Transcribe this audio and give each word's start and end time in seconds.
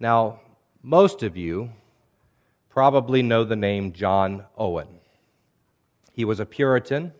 Now, 0.00 0.40
most 0.82 1.22
of 1.22 1.36
you 1.36 1.70
probably 2.68 3.22
know 3.22 3.44
the 3.44 3.56
name 3.56 3.92
John 3.92 4.44
Owen. 4.58 4.88
He 6.12 6.24
was 6.24 6.40
a 6.40 6.46
Puritan. 6.46 7.12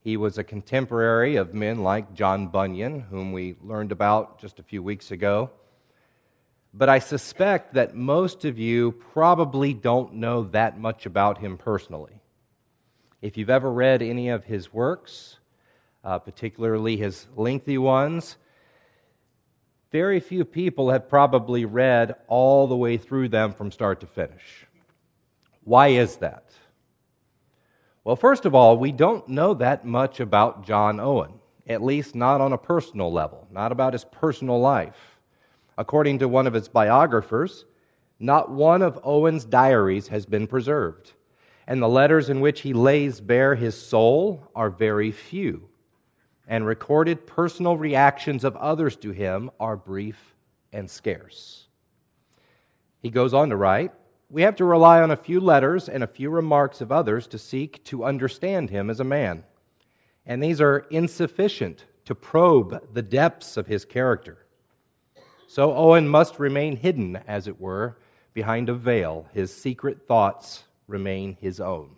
He 0.00 0.16
was 0.16 0.38
a 0.38 0.44
contemporary 0.44 1.36
of 1.36 1.52
men 1.52 1.82
like 1.82 2.14
John 2.14 2.48
Bunyan, 2.48 3.00
whom 3.00 3.32
we 3.32 3.56
learned 3.62 3.92
about 3.92 4.40
just 4.40 4.58
a 4.58 4.62
few 4.62 4.82
weeks 4.82 5.10
ago. 5.10 5.50
But 6.72 6.88
I 6.88 6.98
suspect 6.98 7.74
that 7.74 7.94
most 7.94 8.44
of 8.44 8.58
you 8.58 8.92
probably 8.92 9.74
don't 9.74 10.14
know 10.14 10.44
that 10.44 10.78
much 10.78 11.04
about 11.04 11.38
him 11.38 11.58
personally. 11.58 12.20
If 13.20 13.36
you've 13.36 13.50
ever 13.50 13.70
read 13.70 14.00
any 14.00 14.30
of 14.30 14.44
his 14.44 14.72
works, 14.72 15.38
uh, 16.04 16.18
particularly 16.18 16.96
his 16.96 17.26
lengthy 17.36 17.76
ones, 17.76 18.36
very 19.90 20.20
few 20.20 20.44
people 20.44 20.90
have 20.90 21.08
probably 21.08 21.64
read 21.64 22.14
all 22.26 22.66
the 22.66 22.76
way 22.76 22.96
through 22.96 23.28
them 23.28 23.52
from 23.52 23.70
start 23.70 24.00
to 24.00 24.06
finish. 24.06 24.66
Why 25.64 25.88
is 25.88 26.16
that? 26.16 26.44
Well, 28.04 28.16
first 28.16 28.44
of 28.44 28.54
all, 28.54 28.76
we 28.76 28.92
don't 28.92 29.28
know 29.28 29.54
that 29.54 29.84
much 29.84 30.20
about 30.20 30.64
John 30.64 31.00
Owen, 31.00 31.32
at 31.66 31.82
least 31.82 32.14
not 32.14 32.40
on 32.40 32.52
a 32.52 32.58
personal 32.58 33.12
level, 33.12 33.46
not 33.50 33.72
about 33.72 33.92
his 33.92 34.04
personal 34.04 34.60
life. 34.60 35.18
According 35.76 36.18
to 36.20 36.28
one 36.28 36.46
of 36.46 36.54
his 36.54 36.68
biographers, 36.68 37.64
not 38.18 38.50
one 38.50 38.82
of 38.82 38.98
Owen's 39.04 39.44
diaries 39.44 40.08
has 40.08 40.26
been 40.26 40.46
preserved, 40.46 41.12
and 41.66 41.80
the 41.80 41.88
letters 41.88 42.30
in 42.30 42.40
which 42.40 42.62
he 42.62 42.72
lays 42.72 43.20
bare 43.20 43.54
his 43.54 43.80
soul 43.80 44.50
are 44.54 44.70
very 44.70 45.12
few 45.12 45.67
and 46.48 46.66
recorded 46.66 47.26
personal 47.26 47.76
reactions 47.76 48.42
of 48.42 48.56
others 48.56 48.96
to 48.96 49.12
him 49.12 49.50
are 49.60 49.76
brief 49.76 50.34
and 50.72 50.90
scarce. 50.90 51.68
He 53.00 53.10
goes 53.10 53.34
on 53.34 53.50
to 53.50 53.56
write 53.56 53.92
We 54.30 54.42
have 54.42 54.56
to 54.56 54.64
rely 54.64 55.00
on 55.00 55.10
a 55.10 55.16
few 55.16 55.40
letters 55.40 55.88
and 55.88 56.02
a 56.02 56.08
few 56.08 56.30
remarks 56.30 56.80
of 56.80 56.90
others 56.90 57.26
to 57.28 57.38
seek 57.38 57.84
to 57.84 58.04
understand 58.04 58.70
him 58.70 58.90
as 58.90 58.98
a 58.98 59.04
man. 59.04 59.44
And 60.26 60.42
these 60.42 60.60
are 60.60 60.86
insufficient 60.90 61.84
to 62.06 62.14
probe 62.14 62.94
the 62.94 63.02
depths 63.02 63.56
of 63.56 63.66
his 63.66 63.84
character. 63.84 64.46
So 65.46 65.74
Owen 65.74 66.08
must 66.08 66.38
remain 66.38 66.76
hidden, 66.76 67.16
as 67.26 67.46
it 67.46 67.60
were, 67.60 67.98
behind 68.34 68.68
a 68.68 68.74
veil. 68.74 69.26
His 69.32 69.54
secret 69.54 70.06
thoughts 70.06 70.64
remain 70.86 71.36
his 71.40 71.60
own. 71.60 71.97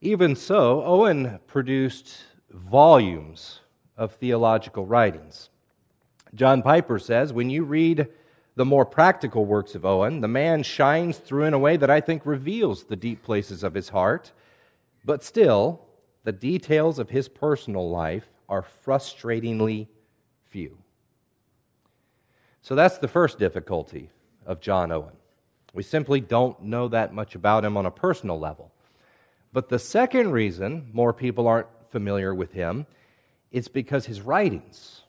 Even 0.00 0.36
so, 0.36 0.84
Owen 0.84 1.40
produced 1.48 2.18
volumes 2.50 3.60
of 3.96 4.12
theological 4.14 4.86
writings. 4.86 5.50
John 6.34 6.62
Piper 6.62 7.00
says 7.00 7.32
when 7.32 7.50
you 7.50 7.64
read 7.64 8.08
the 8.54 8.64
more 8.64 8.84
practical 8.84 9.44
works 9.44 9.74
of 9.74 9.84
Owen, 9.84 10.20
the 10.20 10.28
man 10.28 10.62
shines 10.62 11.18
through 11.18 11.44
in 11.44 11.54
a 11.54 11.58
way 11.58 11.76
that 11.76 11.90
I 11.90 12.00
think 12.00 12.24
reveals 12.24 12.84
the 12.84 12.96
deep 12.96 13.22
places 13.22 13.64
of 13.64 13.74
his 13.74 13.88
heart, 13.88 14.32
but 15.04 15.24
still, 15.24 15.80
the 16.24 16.32
details 16.32 16.98
of 16.98 17.10
his 17.10 17.28
personal 17.28 17.88
life 17.90 18.28
are 18.48 18.64
frustratingly 18.84 19.88
few. 20.48 20.76
So 22.62 22.74
that's 22.74 22.98
the 22.98 23.08
first 23.08 23.38
difficulty 23.38 24.10
of 24.46 24.60
John 24.60 24.92
Owen. 24.92 25.16
We 25.72 25.82
simply 25.82 26.20
don't 26.20 26.62
know 26.62 26.88
that 26.88 27.14
much 27.14 27.34
about 27.34 27.64
him 27.64 27.76
on 27.76 27.86
a 27.86 27.90
personal 27.90 28.38
level. 28.38 28.72
But 29.52 29.68
the 29.68 29.78
second 29.78 30.32
reason 30.32 30.90
more 30.92 31.12
people 31.12 31.46
aren't 31.48 31.68
familiar 31.90 32.34
with 32.34 32.52
him 32.52 32.86
is 33.50 33.68
because 33.68 34.06
his 34.06 34.20
writings 34.20 35.02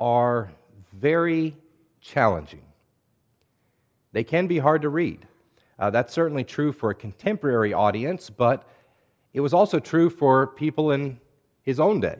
are 0.00 0.50
very 0.92 1.56
challenging. 2.00 2.62
They 4.12 4.24
can 4.24 4.46
be 4.46 4.58
hard 4.58 4.82
to 4.82 4.88
read. 4.88 5.26
Uh, 5.78 5.90
that's 5.90 6.12
certainly 6.12 6.44
true 6.44 6.72
for 6.72 6.90
a 6.90 6.94
contemporary 6.94 7.72
audience, 7.72 8.30
but 8.30 8.66
it 9.32 9.40
was 9.40 9.54
also 9.54 9.78
true 9.78 10.10
for 10.10 10.46
people 10.46 10.90
in 10.90 11.20
his 11.62 11.78
own 11.78 12.00
day. 12.00 12.18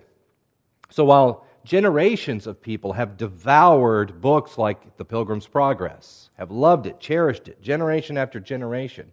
So 0.91 1.05
while 1.05 1.45
generations 1.65 2.47
of 2.47 2.63
people 2.63 2.93
have 2.95 3.17
devoured 3.17 4.21
books 4.21 4.57
like 4.57 4.97
The 4.97 5.05
Pilgrim's 5.05 5.47
Progress, 5.47 6.31
have 6.39 6.51
loved 6.51 6.87
it, 6.87 7.01
cherished 7.01 7.49
it, 7.49 7.61
generation 7.61 8.17
after 8.17 8.41
generation, 8.41 9.13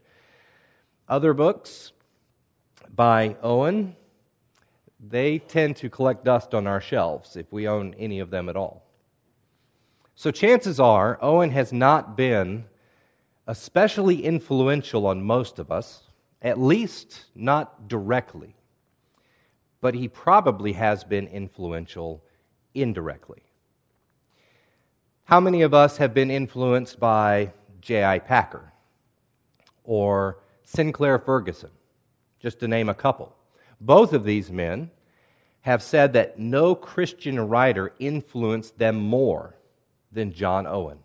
other 1.09 1.33
books 1.33 1.91
by 2.93 3.37
Owen, 3.41 3.95
they 4.99 5.39
tend 5.39 5.75
to 5.77 5.89
collect 5.89 6.25
dust 6.25 6.53
on 6.53 6.67
our 6.67 6.81
shelves 6.81 7.35
if 7.35 7.51
we 7.51 7.67
own 7.67 7.93
any 7.95 8.19
of 8.19 8.29
them 8.29 8.49
at 8.49 8.55
all. 8.55 8.85
So 10.15 10.31
chances 10.31 10.79
are 10.79 11.17
Owen 11.21 11.51
has 11.51 11.73
not 11.73 12.15
been 12.15 12.65
especially 13.47 14.23
influential 14.23 15.05
on 15.05 15.21
most 15.21 15.59
of 15.59 15.71
us, 15.71 16.03
at 16.41 16.59
least 16.59 17.25
not 17.35 17.87
directly. 17.87 18.55
But 19.81 19.93
he 19.93 20.07
probably 20.07 20.73
has 20.73 21.03
been 21.03 21.27
influential 21.27 22.23
indirectly. 22.73 23.43
How 25.25 25.39
many 25.39 25.61
of 25.63 25.73
us 25.73 25.97
have 25.97 26.13
been 26.13 26.31
influenced 26.31 26.99
by 26.99 27.51
J.I. 27.81 28.19
Packer 28.19 28.71
or 29.83 30.39
Sinclair 30.63 31.19
Ferguson? 31.19 31.71
Just 32.39 32.59
to 32.59 32.67
name 32.67 32.89
a 32.89 32.93
couple. 32.93 33.35
Both 33.79 34.13
of 34.13 34.23
these 34.23 34.51
men 34.51 34.91
have 35.61 35.81
said 35.81 36.13
that 36.13 36.37
no 36.37 36.75
Christian 36.75 37.39
writer 37.39 37.93
influenced 37.99 38.77
them 38.77 38.95
more 38.97 39.55
than 40.11 40.31
John 40.31 40.67
Owen. 40.67 40.99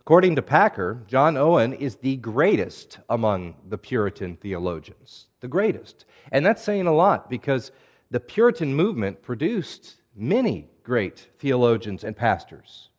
According 0.00 0.36
to 0.36 0.42
Packer, 0.42 1.02
John 1.06 1.36
Owen 1.36 1.72
is 1.72 1.96
the 1.96 2.16
greatest 2.16 2.98
among 3.08 3.54
the 3.68 3.78
Puritan 3.78 4.36
theologians. 4.36 5.28
The 5.40 5.48
greatest. 5.48 6.04
And 6.30 6.44
that's 6.44 6.62
saying 6.62 6.86
a 6.86 6.92
lot 6.92 7.30
because 7.30 7.72
the 8.10 8.20
Puritan 8.20 8.74
movement 8.74 9.22
produced 9.22 9.96
many 10.14 10.68
great 10.82 11.28
theologians 11.38 12.04
and 12.04 12.16
pastors. 12.16 12.90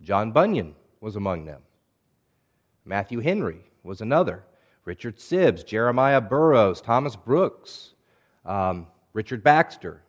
John 0.00 0.30
Bunyan 0.30 0.74
was 1.00 1.16
among 1.16 1.44
them, 1.44 1.62
Matthew 2.84 3.20
Henry 3.20 3.64
was 3.82 4.00
another. 4.00 4.44
Richard 4.88 5.18
Sibbes, 5.18 5.66
Jeremiah 5.66 6.18
Burroughs, 6.18 6.80
Thomas 6.80 7.14
Brooks, 7.14 7.92
um, 8.46 8.86
Richard 9.12 9.42
Baxter, 9.42 10.00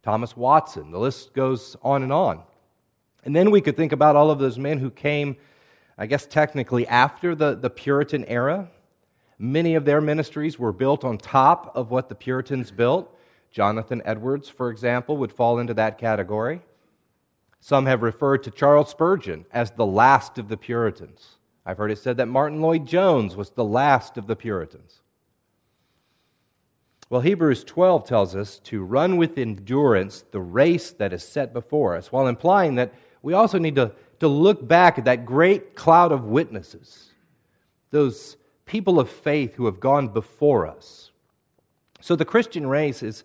Thomas 0.00 0.36
Watson. 0.36 0.92
The 0.92 0.98
list 1.00 1.34
goes 1.34 1.76
on 1.82 2.04
and 2.04 2.12
on. 2.12 2.44
And 3.24 3.34
then 3.34 3.50
we 3.50 3.60
could 3.60 3.76
think 3.76 3.90
about 3.90 4.14
all 4.14 4.30
of 4.30 4.38
those 4.38 4.60
men 4.60 4.78
who 4.78 4.92
came, 4.92 5.34
I 5.98 6.06
guess, 6.06 6.24
technically 6.24 6.86
after 6.86 7.34
the, 7.34 7.56
the 7.56 7.68
Puritan 7.68 8.24
era. 8.26 8.70
Many 9.40 9.74
of 9.74 9.84
their 9.84 10.00
ministries 10.00 10.56
were 10.56 10.72
built 10.72 11.02
on 11.02 11.18
top 11.18 11.72
of 11.74 11.90
what 11.90 12.08
the 12.08 12.14
Puritans 12.14 12.70
built. 12.70 13.12
Jonathan 13.50 14.02
Edwards, 14.04 14.48
for 14.48 14.70
example, 14.70 15.16
would 15.16 15.32
fall 15.32 15.58
into 15.58 15.74
that 15.74 15.98
category. 15.98 16.60
Some 17.58 17.86
have 17.86 18.02
referred 18.02 18.44
to 18.44 18.52
Charles 18.52 18.90
Spurgeon 18.90 19.46
as 19.50 19.72
the 19.72 19.84
last 19.84 20.38
of 20.38 20.48
the 20.48 20.56
Puritans. 20.56 21.38
I've 21.66 21.78
heard 21.78 21.90
it 21.90 21.98
said 21.98 22.18
that 22.18 22.26
Martyn 22.26 22.60
Lloyd-Jones 22.60 23.36
was 23.36 23.50
the 23.50 23.64
last 23.64 24.18
of 24.18 24.26
the 24.26 24.36
Puritans. 24.36 25.00
Well, 27.10 27.20
Hebrews 27.20 27.64
12 27.64 28.06
tells 28.06 28.34
us 28.34 28.58
to 28.64 28.82
run 28.82 29.16
with 29.16 29.38
endurance 29.38 30.24
the 30.30 30.40
race 30.40 30.90
that 30.92 31.12
is 31.12 31.22
set 31.22 31.52
before 31.52 31.96
us, 31.96 32.10
while 32.10 32.26
implying 32.26 32.74
that 32.76 32.92
we 33.22 33.34
also 33.34 33.58
need 33.58 33.76
to, 33.76 33.92
to 34.20 34.28
look 34.28 34.66
back 34.66 34.98
at 34.98 35.04
that 35.04 35.24
great 35.24 35.74
cloud 35.74 36.12
of 36.12 36.24
witnesses, 36.24 37.10
those 37.90 38.36
people 38.66 38.98
of 38.98 39.10
faith 39.10 39.54
who 39.54 39.66
have 39.66 39.80
gone 39.80 40.08
before 40.08 40.66
us. 40.66 41.10
So 42.00 42.16
the 42.16 42.24
Christian 42.24 42.66
race 42.66 43.02
is 43.02 43.24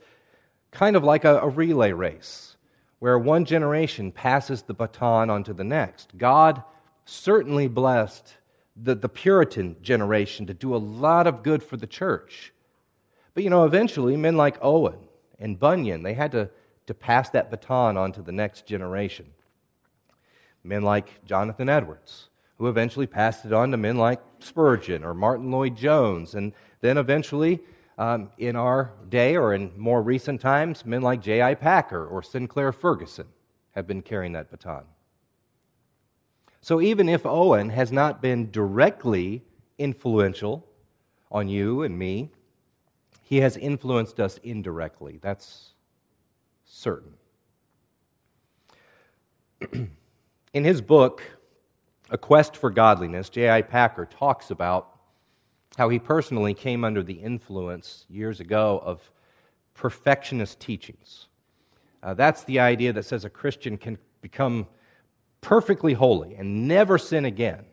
kind 0.71 0.95
of 0.95 1.03
like 1.03 1.25
a, 1.25 1.39
a 1.39 1.49
relay 1.49 1.91
race, 1.91 2.55
where 2.99 3.17
one 3.17 3.45
generation 3.45 4.11
passes 4.11 4.61
the 4.61 4.73
baton 4.73 5.29
on 5.29 5.43
to 5.45 5.53
the 5.53 5.63
next. 5.63 6.17
God 6.17 6.63
certainly 7.09 7.67
blessed 7.67 8.35
the, 8.75 8.95
the 8.95 9.09
Puritan 9.09 9.75
generation 9.81 10.45
to 10.45 10.53
do 10.53 10.75
a 10.75 10.77
lot 10.77 11.27
of 11.27 11.43
good 11.43 11.63
for 11.63 11.75
the 11.75 11.87
church. 11.87 12.53
But 13.33 13.43
you 13.43 13.49
know, 13.49 13.65
eventually, 13.65 14.15
men 14.15 14.37
like 14.37 14.57
Owen 14.61 14.99
and 15.39 15.59
Bunyan, 15.59 16.03
they 16.03 16.13
had 16.13 16.31
to, 16.33 16.49
to 16.87 16.93
pass 16.93 17.29
that 17.31 17.49
baton 17.51 17.97
on 17.97 18.11
to 18.13 18.21
the 18.21 18.31
next 18.31 18.65
generation. 18.65 19.25
Men 20.63 20.83
like 20.83 21.23
Jonathan 21.25 21.69
Edwards, 21.69 22.29
who 22.57 22.67
eventually 22.67 23.07
passed 23.07 23.45
it 23.45 23.53
on 23.53 23.71
to 23.71 23.77
men 23.77 23.97
like 23.97 24.21
Spurgeon 24.39 25.03
or 25.03 25.13
Martyn 25.13 25.51
Lloyd-Jones, 25.51 26.35
and 26.35 26.53
then 26.81 26.97
eventually, 26.97 27.59
um, 27.97 28.29
in 28.37 28.55
our 28.55 28.91
day 29.09 29.35
or 29.35 29.53
in 29.53 29.71
more 29.77 30.01
recent 30.01 30.39
times, 30.39 30.85
men 30.85 31.01
like 31.01 31.21
J.I. 31.21 31.55
Packer 31.55 32.05
or 32.05 32.21
Sinclair 32.21 32.71
Ferguson 32.71 33.27
have 33.71 33.87
been 33.87 34.01
carrying 34.01 34.33
that 34.33 34.51
baton. 34.51 34.83
So 36.61 36.81
even 36.81 37.07
if 37.07 37.25
Owen 37.25 37.69
has 37.69 37.91
not 37.91 38.21
been 38.21 38.51
directly 38.51 39.43
influential 39.77 40.67
on 41.31 41.47
you 41.47 41.83
and 41.83 41.97
me, 41.97 42.31
he 43.23 43.37
has 43.37 43.55
influenced 43.57 44.19
us 44.19 44.39
indirectly. 44.43 45.19
That's 45.21 45.73
certain. 46.65 47.13
In 50.53 50.63
his 50.63 50.81
book, 50.81 51.21
A 52.09 52.17
Quest 52.17 52.57
for 52.57 52.71
Godliness, 52.71 53.29
J.I. 53.29 53.61
Packer 53.61 54.05
talks 54.05 54.51
about 54.51 54.99
how 55.77 55.89
he 55.89 55.99
personally 55.99 56.53
came 56.53 56.83
under 56.83 57.03
the 57.03 57.13
influence 57.13 58.05
years 58.09 58.39
ago 58.39 58.81
of 58.83 59.11
perfectionist 59.75 60.59
teachings. 60.59 61.27
Uh, 62.01 62.13
that's 62.13 62.43
the 62.43 62.59
idea 62.59 62.91
that 62.91 63.03
says 63.03 63.25
a 63.25 63.29
Christian 63.29 63.77
can 63.77 63.97
become 64.21 64.67
perfectly 65.41 65.93
holy 65.93 66.35
and 66.35 66.67
never 66.67 66.97
sin 66.97 67.25
again. 67.25 67.65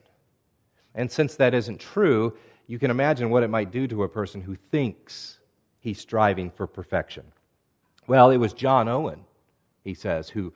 And 0.94 1.10
since 1.10 1.36
that 1.36 1.54
isn't 1.54 1.80
true, 1.80 2.36
you 2.66 2.78
can 2.78 2.90
imagine 2.90 3.30
what 3.30 3.42
it 3.42 3.50
might 3.50 3.70
do 3.70 3.86
to 3.88 4.02
a 4.02 4.08
person 4.08 4.40
who 4.40 4.56
thinks 4.56 5.38
he's 5.78 6.00
striving 6.00 6.50
for 6.50 6.66
perfection. 6.66 7.24
Well, 8.06 8.30
it 8.30 8.38
was 8.38 8.52
John 8.52 8.88
Owen, 8.88 9.24
he 9.84 9.94
says, 9.94 10.28
who, 10.28 10.52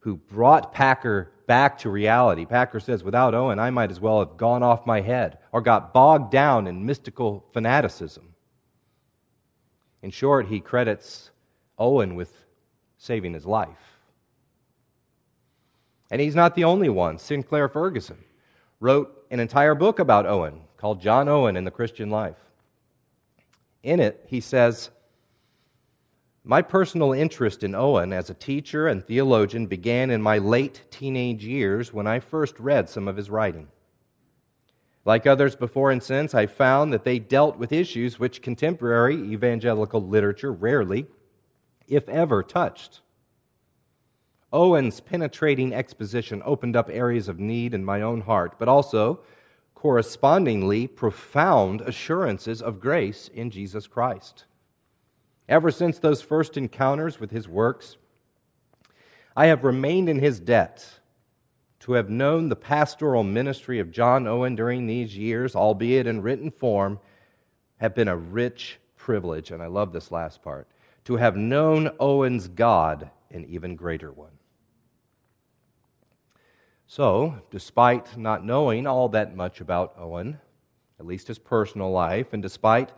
who 0.00 0.16
brought 0.16 0.72
Packer 0.72 1.30
back 1.46 1.78
to 1.78 1.90
reality. 1.90 2.44
Packer 2.44 2.80
says, 2.80 3.04
without 3.04 3.34
Owen, 3.34 3.58
I 3.58 3.70
might 3.70 3.90
as 3.90 4.00
well 4.00 4.18
have 4.18 4.36
gone 4.36 4.62
off 4.62 4.86
my 4.86 5.00
head 5.00 5.38
or 5.52 5.60
got 5.60 5.92
bogged 5.92 6.32
down 6.32 6.66
in 6.66 6.86
mystical 6.86 7.44
fanaticism. 7.52 8.34
In 10.02 10.10
short, 10.10 10.48
he 10.48 10.60
credits 10.60 11.30
Owen 11.78 12.14
with 12.14 12.32
saving 12.98 13.34
his 13.34 13.46
life. 13.46 13.93
And 16.14 16.20
he's 16.20 16.36
not 16.36 16.54
the 16.54 16.62
only 16.62 16.88
one. 16.88 17.18
Sinclair 17.18 17.68
Ferguson 17.68 18.18
wrote 18.78 19.26
an 19.32 19.40
entire 19.40 19.74
book 19.74 19.98
about 19.98 20.26
Owen 20.26 20.60
called 20.76 21.00
John 21.02 21.28
Owen 21.28 21.56
and 21.56 21.66
the 21.66 21.72
Christian 21.72 22.08
Life. 22.08 22.38
In 23.82 23.98
it, 23.98 24.24
he 24.28 24.40
says, 24.40 24.90
My 26.44 26.62
personal 26.62 27.12
interest 27.12 27.64
in 27.64 27.74
Owen 27.74 28.12
as 28.12 28.30
a 28.30 28.34
teacher 28.34 28.86
and 28.86 29.04
theologian 29.04 29.66
began 29.66 30.08
in 30.08 30.22
my 30.22 30.38
late 30.38 30.82
teenage 30.92 31.44
years 31.44 31.92
when 31.92 32.06
I 32.06 32.20
first 32.20 32.60
read 32.60 32.88
some 32.88 33.08
of 33.08 33.16
his 33.16 33.28
writing. 33.28 33.66
Like 35.04 35.26
others 35.26 35.56
before 35.56 35.90
and 35.90 36.00
since, 36.00 36.32
I 36.32 36.46
found 36.46 36.92
that 36.92 37.02
they 37.02 37.18
dealt 37.18 37.58
with 37.58 37.72
issues 37.72 38.20
which 38.20 38.40
contemporary 38.40 39.16
evangelical 39.16 40.00
literature 40.00 40.52
rarely, 40.52 41.08
if 41.88 42.08
ever, 42.08 42.44
touched. 42.44 43.00
Owen's 44.54 45.00
penetrating 45.00 45.74
exposition 45.74 46.40
opened 46.44 46.76
up 46.76 46.88
areas 46.88 47.28
of 47.28 47.40
need 47.40 47.74
in 47.74 47.84
my 47.84 48.00
own 48.00 48.20
heart, 48.20 48.54
but 48.56 48.68
also, 48.68 49.18
correspondingly, 49.74 50.86
profound 50.86 51.80
assurances 51.80 52.62
of 52.62 52.78
grace 52.78 53.28
in 53.34 53.50
Jesus 53.50 53.88
Christ. 53.88 54.44
Ever 55.48 55.72
since 55.72 55.98
those 55.98 56.22
first 56.22 56.56
encounters 56.56 57.18
with 57.18 57.32
his 57.32 57.48
works, 57.48 57.96
I 59.36 59.46
have 59.46 59.64
remained 59.64 60.08
in 60.08 60.20
his 60.20 60.38
debt. 60.38 60.88
To 61.80 61.94
have 61.94 62.08
known 62.08 62.48
the 62.48 62.56
pastoral 62.56 63.24
ministry 63.24 63.80
of 63.80 63.90
John 63.90 64.26
Owen 64.26 64.54
during 64.54 64.86
these 64.86 65.18
years, 65.18 65.56
albeit 65.56 66.06
in 66.06 66.22
written 66.22 66.50
form, 66.50 67.00
have 67.78 67.94
been 67.94 68.08
a 68.08 68.16
rich 68.16 68.78
privilege. 68.96 69.50
And 69.50 69.60
I 69.60 69.66
love 69.66 69.92
this 69.92 70.10
last 70.12 70.42
part. 70.42 70.68
To 71.06 71.16
have 71.16 71.36
known 71.36 71.90
Owen's 72.00 72.48
God, 72.48 73.10
an 73.32 73.44
even 73.46 73.76
greater 73.76 74.12
one. 74.12 74.30
So, 76.94 77.34
despite 77.50 78.16
not 78.16 78.44
knowing 78.46 78.86
all 78.86 79.08
that 79.08 79.34
much 79.34 79.60
about 79.60 79.96
Owen, 79.98 80.38
at 81.00 81.06
least 81.06 81.26
his 81.26 81.40
personal 81.40 81.90
life, 81.90 82.32
and 82.32 82.40
despite 82.40 82.92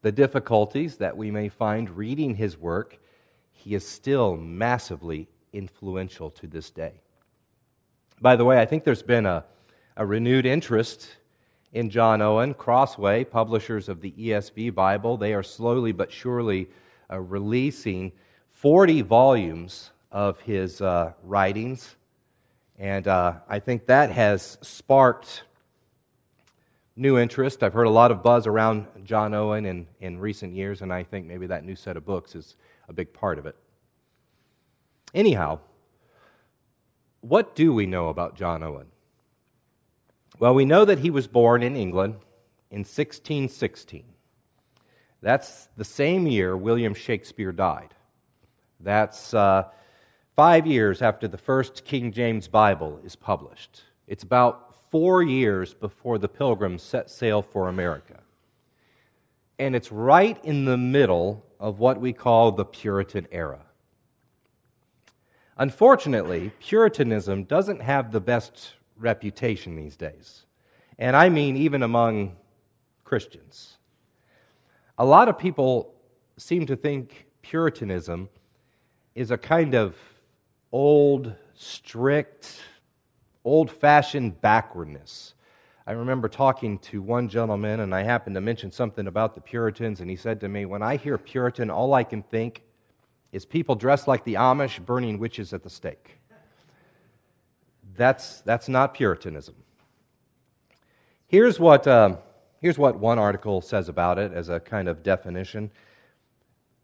the 0.00 0.10
difficulties 0.10 0.96
that 0.96 1.14
we 1.14 1.30
may 1.30 1.50
find 1.50 1.90
reading 1.90 2.36
his 2.36 2.56
work, 2.56 2.98
he 3.52 3.74
is 3.74 3.86
still 3.86 4.34
massively 4.34 5.28
influential 5.52 6.30
to 6.30 6.46
this 6.46 6.70
day. 6.70 7.02
By 8.18 8.34
the 8.34 8.46
way, 8.46 8.62
I 8.62 8.64
think 8.64 8.82
there's 8.82 9.02
been 9.02 9.26
a, 9.26 9.44
a 9.98 10.06
renewed 10.06 10.46
interest 10.46 11.10
in 11.74 11.90
John 11.90 12.22
Owen. 12.22 12.54
Crossway, 12.54 13.24
publishers 13.24 13.90
of 13.90 14.00
the 14.00 14.12
ESV 14.12 14.74
Bible, 14.74 15.18
they 15.18 15.34
are 15.34 15.42
slowly 15.42 15.92
but 15.92 16.10
surely 16.10 16.70
uh, 17.12 17.20
releasing 17.20 18.10
40 18.52 19.02
volumes 19.02 19.90
of 20.10 20.40
his 20.40 20.80
uh, 20.80 21.12
writings 21.22 21.96
and 22.78 23.06
uh, 23.06 23.34
I 23.48 23.60
think 23.60 23.86
that 23.86 24.10
has 24.10 24.58
sparked 24.60 25.44
new 26.96 27.18
interest. 27.18 27.62
I've 27.62 27.72
heard 27.72 27.86
a 27.86 27.90
lot 27.90 28.10
of 28.10 28.22
buzz 28.22 28.46
around 28.46 28.86
John 29.04 29.34
Owen 29.34 29.64
in, 29.66 29.86
in 30.00 30.18
recent 30.18 30.54
years, 30.54 30.82
and 30.82 30.92
I 30.92 31.02
think 31.02 31.26
maybe 31.26 31.46
that 31.46 31.64
new 31.64 31.76
set 31.76 31.96
of 31.96 32.04
books 32.04 32.34
is 32.34 32.56
a 32.88 32.92
big 32.92 33.12
part 33.12 33.38
of 33.38 33.46
it. 33.46 33.56
Anyhow, 35.14 35.60
what 37.20 37.54
do 37.54 37.72
we 37.72 37.86
know 37.86 38.08
about 38.08 38.36
John 38.36 38.62
Owen? 38.62 38.86
Well, 40.38 40.54
we 40.54 40.64
know 40.64 40.84
that 40.84 40.98
he 40.98 41.10
was 41.10 41.26
born 41.26 41.62
in 41.62 41.76
England 41.76 42.14
in 42.70 42.80
1616. 42.80 44.04
That's 45.22 45.68
the 45.76 45.84
same 45.84 46.26
year 46.26 46.56
William 46.56 46.92
Shakespeare 46.92 47.52
died. 47.52 47.94
That's 48.80 49.32
uh, 49.32 49.64
five 50.36 50.66
years 50.66 51.00
after 51.00 51.28
the 51.28 51.38
first 51.38 51.84
King 51.84 52.12
James 52.12 52.48
Bible 52.48 53.00
is 53.04 53.14
published. 53.14 53.82
It's 54.06 54.24
about 54.24 54.74
four 54.90 55.22
years 55.22 55.74
before 55.74 56.18
the 56.18 56.28
pilgrims 56.28 56.82
set 56.82 57.08
sail 57.08 57.42
for 57.42 57.68
America. 57.68 58.20
And 59.58 59.76
it's 59.76 59.92
right 59.92 60.42
in 60.44 60.64
the 60.64 60.76
middle 60.76 61.44
of 61.60 61.78
what 61.78 62.00
we 62.00 62.12
call 62.12 62.52
the 62.52 62.64
Puritan 62.64 63.28
era. 63.30 63.60
Unfortunately, 65.56 66.50
Puritanism 66.60 67.44
doesn't 67.44 67.80
have 67.80 68.10
the 68.10 68.20
best 68.20 68.74
reputation 68.96 69.76
these 69.76 69.96
days. 69.96 70.46
And 70.98 71.14
I 71.14 71.28
mean, 71.28 71.56
even 71.56 71.84
among 71.84 72.36
Christians. 73.04 73.76
A 74.98 75.04
lot 75.04 75.28
of 75.28 75.38
people 75.38 75.94
seem 76.36 76.66
to 76.66 76.74
think 76.74 77.26
Puritanism 77.42 78.28
is 79.14 79.30
a 79.30 79.38
kind 79.38 79.74
of 79.74 79.96
old, 80.74 81.32
strict, 81.54 82.60
old 83.44 83.70
fashioned 83.70 84.40
backwardness. 84.40 85.34
I 85.86 85.92
remember 85.92 86.28
talking 86.28 86.80
to 86.80 87.00
one 87.00 87.28
gentleman, 87.28 87.78
and 87.78 87.94
I 87.94 88.02
happened 88.02 88.34
to 88.34 88.40
mention 88.40 88.72
something 88.72 89.06
about 89.06 89.36
the 89.36 89.40
Puritans, 89.40 90.00
and 90.00 90.10
he 90.10 90.16
said 90.16 90.40
to 90.40 90.48
me, 90.48 90.64
When 90.64 90.82
I 90.82 90.96
hear 90.96 91.16
Puritan, 91.16 91.70
all 91.70 91.94
I 91.94 92.02
can 92.02 92.24
think 92.24 92.64
is 93.30 93.44
people 93.44 93.76
dressed 93.76 94.08
like 94.08 94.24
the 94.24 94.34
Amish 94.34 94.84
burning 94.84 95.20
witches 95.20 95.52
at 95.52 95.62
the 95.62 95.70
stake. 95.70 96.18
That's, 97.96 98.40
that's 98.40 98.68
not 98.68 98.94
Puritanism. 98.94 99.54
Here's 101.28 101.60
what, 101.60 101.86
uh, 101.86 102.16
here's 102.60 102.78
what 102.78 102.98
one 102.98 103.20
article 103.20 103.60
says 103.60 103.88
about 103.88 104.18
it 104.18 104.32
as 104.32 104.48
a 104.48 104.58
kind 104.58 104.88
of 104.88 105.04
definition 105.04 105.70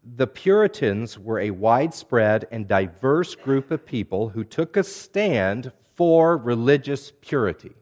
the 0.03 0.27
Puritans 0.27 1.19
were 1.19 1.39
a 1.39 1.51
widespread 1.51 2.47
and 2.51 2.67
diverse 2.67 3.35
group 3.35 3.69
of 3.69 3.85
people 3.85 4.29
who 4.29 4.43
took 4.43 4.75
a 4.75 4.83
stand 4.83 5.71
for 5.95 6.37
religious 6.37 7.11
purity 7.21 7.73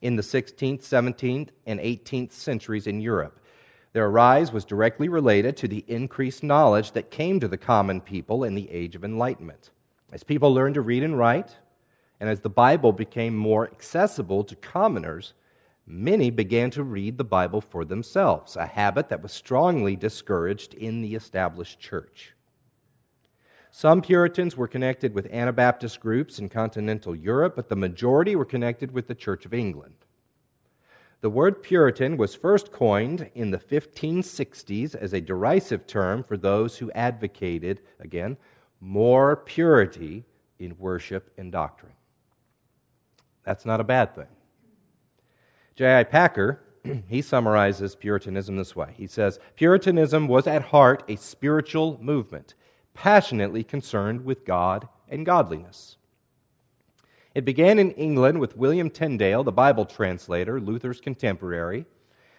in 0.00 0.14
the 0.14 0.22
16th, 0.22 0.82
17th, 0.82 1.48
and 1.66 1.80
18th 1.80 2.32
centuries 2.32 2.86
in 2.86 3.00
Europe. 3.00 3.40
Their 3.92 4.10
rise 4.10 4.52
was 4.52 4.64
directly 4.64 5.08
related 5.08 5.56
to 5.56 5.68
the 5.68 5.84
increased 5.88 6.42
knowledge 6.42 6.92
that 6.92 7.10
came 7.10 7.40
to 7.40 7.48
the 7.48 7.56
common 7.56 8.00
people 8.00 8.44
in 8.44 8.54
the 8.54 8.70
Age 8.70 8.94
of 8.94 9.04
Enlightenment. 9.04 9.70
As 10.12 10.22
people 10.22 10.54
learned 10.54 10.74
to 10.74 10.82
read 10.82 11.02
and 11.02 11.18
write, 11.18 11.56
and 12.20 12.30
as 12.30 12.40
the 12.40 12.50
Bible 12.50 12.92
became 12.92 13.36
more 13.36 13.66
accessible 13.66 14.44
to 14.44 14.54
commoners, 14.56 15.34
many 15.86 16.30
began 16.30 16.70
to 16.70 16.82
read 16.82 17.16
the 17.16 17.24
Bible 17.24 17.60
for 17.60 17.84
themselves, 17.84 18.56
a 18.56 18.66
habit 18.66 19.08
that 19.08 19.22
was 19.22 19.32
strongly 19.32 19.94
discouraged 19.96 20.74
in 20.74 21.00
the 21.00 21.14
established 21.14 21.78
church. 21.78 22.34
Some 23.70 24.02
Puritans 24.02 24.56
were 24.56 24.68
connected 24.68 25.14
with 25.14 25.30
Anabaptist 25.30 26.00
groups 26.00 26.38
in 26.38 26.48
continental 26.48 27.14
Europe, 27.14 27.54
but 27.56 27.68
the 27.68 27.76
majority 27.76 28.34
were 28.34 28.44
connected 28.44 28.90
with 28.90 29.06
the 29.06 29.14
Church 29.14 29.44
of 29.44 29.54
England. 29.54 29.94
The 31.20 31.30
word 31.30 31.62
Puritan 31.62 32.16
was 32.16 32.34
first 32.34 32.72
coined 32.72 33.30
in 33.34 33.50
the 33.50 33.58
1560s 33.58 34.94
as 34.94 35.12
a 35.12 35.20
derisive 35.20 35.86
term 35.86 36.22
for 36.22 36.36
those 36.36 36.78
who 36.78 36.90
advocated, 36.92 37.80
again, 38.00 38.36
more 38.80 39.36
purity 39.36 40.24
in 40.58 40.76
worship 40.78 41.30
and 41.36 41.52
doctrine. 41.52 41.92
That's 43.44 43.64
not 43.64 43.80
a 43.80 43.84
bad 43.84 44.14
thing. 44.14 44.35
J.I. 45.76 46.04
Packer, 46.04 46.60
he 47.08 47.20
summarizes 47.20 47.94
Puritanism 47.94 48.56
this 48.56 48.74
way. 48.74 48.94
He 48.96 49.06
says, 49.06 49.38
Puritanism 49.56 50.26
was 50.26 50.46
at 50.46 50.62
heart 50.62 51.04
a 51.08 51.16
spiritual 51.16 51.98
movement, 52.02 52.54
passionately 52.94 53.62
concerned 53.62 54.24
with 54.24 54.46
God 54.46 54.88
and 55.08 55.26
godliness. 55.26 55.98
It 57.34 57.44
began 57.44 57.78
in 57.78 57.90
England 57.92 58.40
with 58.40 58.56
William 58.56 58.88
Tyndale, 58.88 59.44
the 59.44 59.52
Bible 59.52 59.84
translator, 59.84 60.58
Luther's 60.58 61.02
contemporary. 61.02 61.84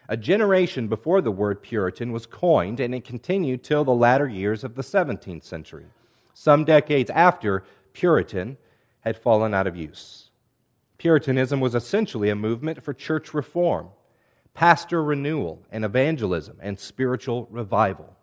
A 0.09 0.17
generation 0.17 0.87
before 0.87 1.21
the 1.21 1.31
word 1.31 1.61
Puritan 1.61 2.11
was 2.11 2.25
coined, 2.25 2.79
and 2.79 2.95
it 2.95 3.05
continued 3.05 3.63
till 3.63 3.83
the 3.83 3.93
latter 3.93 4.27
years 4.27 4.63
of 4.63 4.73
the 4.73 4.81
17th 4.81 5.43
century. 5.43 5.85
Some 6.33 6.65
decades 6.65 7.11
after 7.11 7.63
Puritan 7.93 8.57
had 9.01 9.19
fallen 9.19 9.53
out 9.53 9.67
of 9.67 9.75
use. 9.75 10.26
Puritanism 10.97 11.59
was 11.59 11.75
essentially 11.75 12.29
a 12.29 12.35
movement 12.35 12.83
for 12.83 12.93
church 12.93 13.33
reform, 13.33 13.89
pastor 14.53 15.03
renewal, 15.03 15.61
and 15.71 15.85
evangelism, 15.85 16.57
and 16.61 16.79
spiritual 16.79 17.47
revival. 17.51 18.15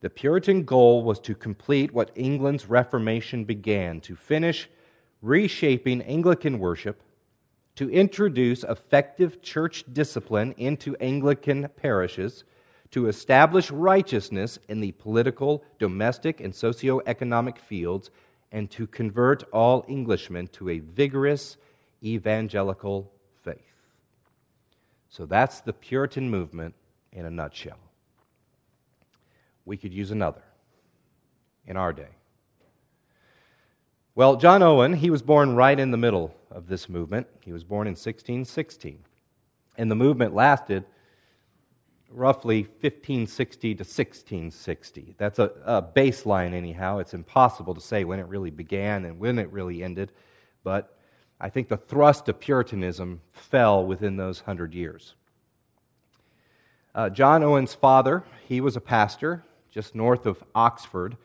The 0.00 0.10
Puritan 0.10 0.64
goal 0.64 1.04
was 1.04 1.20
to 1.20 1.34
complete 1.34 1.92
what 1.92 2.10
England's 2.14 2.68
Reformation 2.68 3.44
began, 3.44 4.00
to 4.02 4.16
finish 4.16 4.68
reshaping 5.22 6.02
Anglican 6.02 6.58
worship, 6.58 7.00
to 7.76 7.90
introduce 7.90 8.64
effective 8.64 9.40
church 9.42 9.84
discipline 9.92 10.54
into 10.56 10.96
Anglican 10.96 11.68
parishes, 11.76 12.44
to 12.90 13.08
establish 13.08 13.70
righteousness 13.70 14.58
in 14.68 14.80
the 14.80 14.92
political, 14.92 15.64
domestic, 15.78 16.40
and 16.40 16.54
socio-economic 16.54 17.58
fields, 17.58 18.10
and 18.52 18.70
to 18.70 18.86
convert 18.86 19.42
all 19.52 19.84
Englishmen 19.88 20.48
to 20.48 20.70
a 20.70 20.78
vigorous 20.78 21.56
evangelical 22.02 23.10
faith. 23.42 23.60
So 25.08 25.26
that's 25.26 25.60
the 25.60 25.72
Puritan 25.72 26.30
movement 26.30 26.74
in 27.12 27.26
a 27.26 27.30
nutshell. 27.30 27.78
We 29.64 29.76
could 29.76 29.92
use 29.92 30.10
another 30.10 30.42
in 31.66 31.76
our 31.76 31.92
day. 31.92 32.10
Well, 34.14 34.36
John 34.36 34.62
Owen, 34.62 34.94
he 34.94 35.10
was 35.10 35.22
born 35.22 35.56
right 35.56 35.78
in 35.78 35.90
the 35.90 35.98
middle 35.98 36.34
of 36.50 36.68
this 36.68 36.88
movement. 36.88 37.26
He 37.40 37.52
was 37.52 37.64
born 37.64 37.86
in 37.86 37.92
1616. 37.92 39.00
And 39.76 39.90
the 39.90 39.94
movement 39.94 40.34
lasted 40.34 40.84
roughly 42.10 42.62
1560 42.62 43.74
to 43.74 43.82
1660. 43.82 45.14
That's 45.18 45.38
a, 45.38 45.50
a, 45.64 45.82
baseline, 45.82 46.54
anyhow. 46.54 46.98
It's 46.98 47.14
impossible 47.14 47.74
to 47.74 47.80
say 47.80 48.04
when 48.04 48.18
it 48.18 48.26
really 48.26 48.50
began 48.50 49.04
and 49.04 49.18
when 49.18 49.38
it 49.38 49.50
really 49.52 49.82
ended, 49.82 50.12
but 50.64 50.96
I 51.40 51.48
think 51.50 51.68
the 51.68 51.76
thrust 51.76 52.28
of 52.28 52.40
Puritanism 52.40 53.20
fell 53.32 53.84
within 53.84 54.16
those 54.16 54.40
hundred 54.40 54.74
years. 54.74 55.14
Uh, 56.94 57.10
John 57.10 57.42
Owen's 57.42 57.74
father, 57.74 58.24
he 58.48 58.60
was 58.60 58.76
a 58.76 58.80
pastor 58.80 59.44
just 59.70 59.94
north 59.94 60.24
of 60.24 60.42
Oxford 60.54 61.16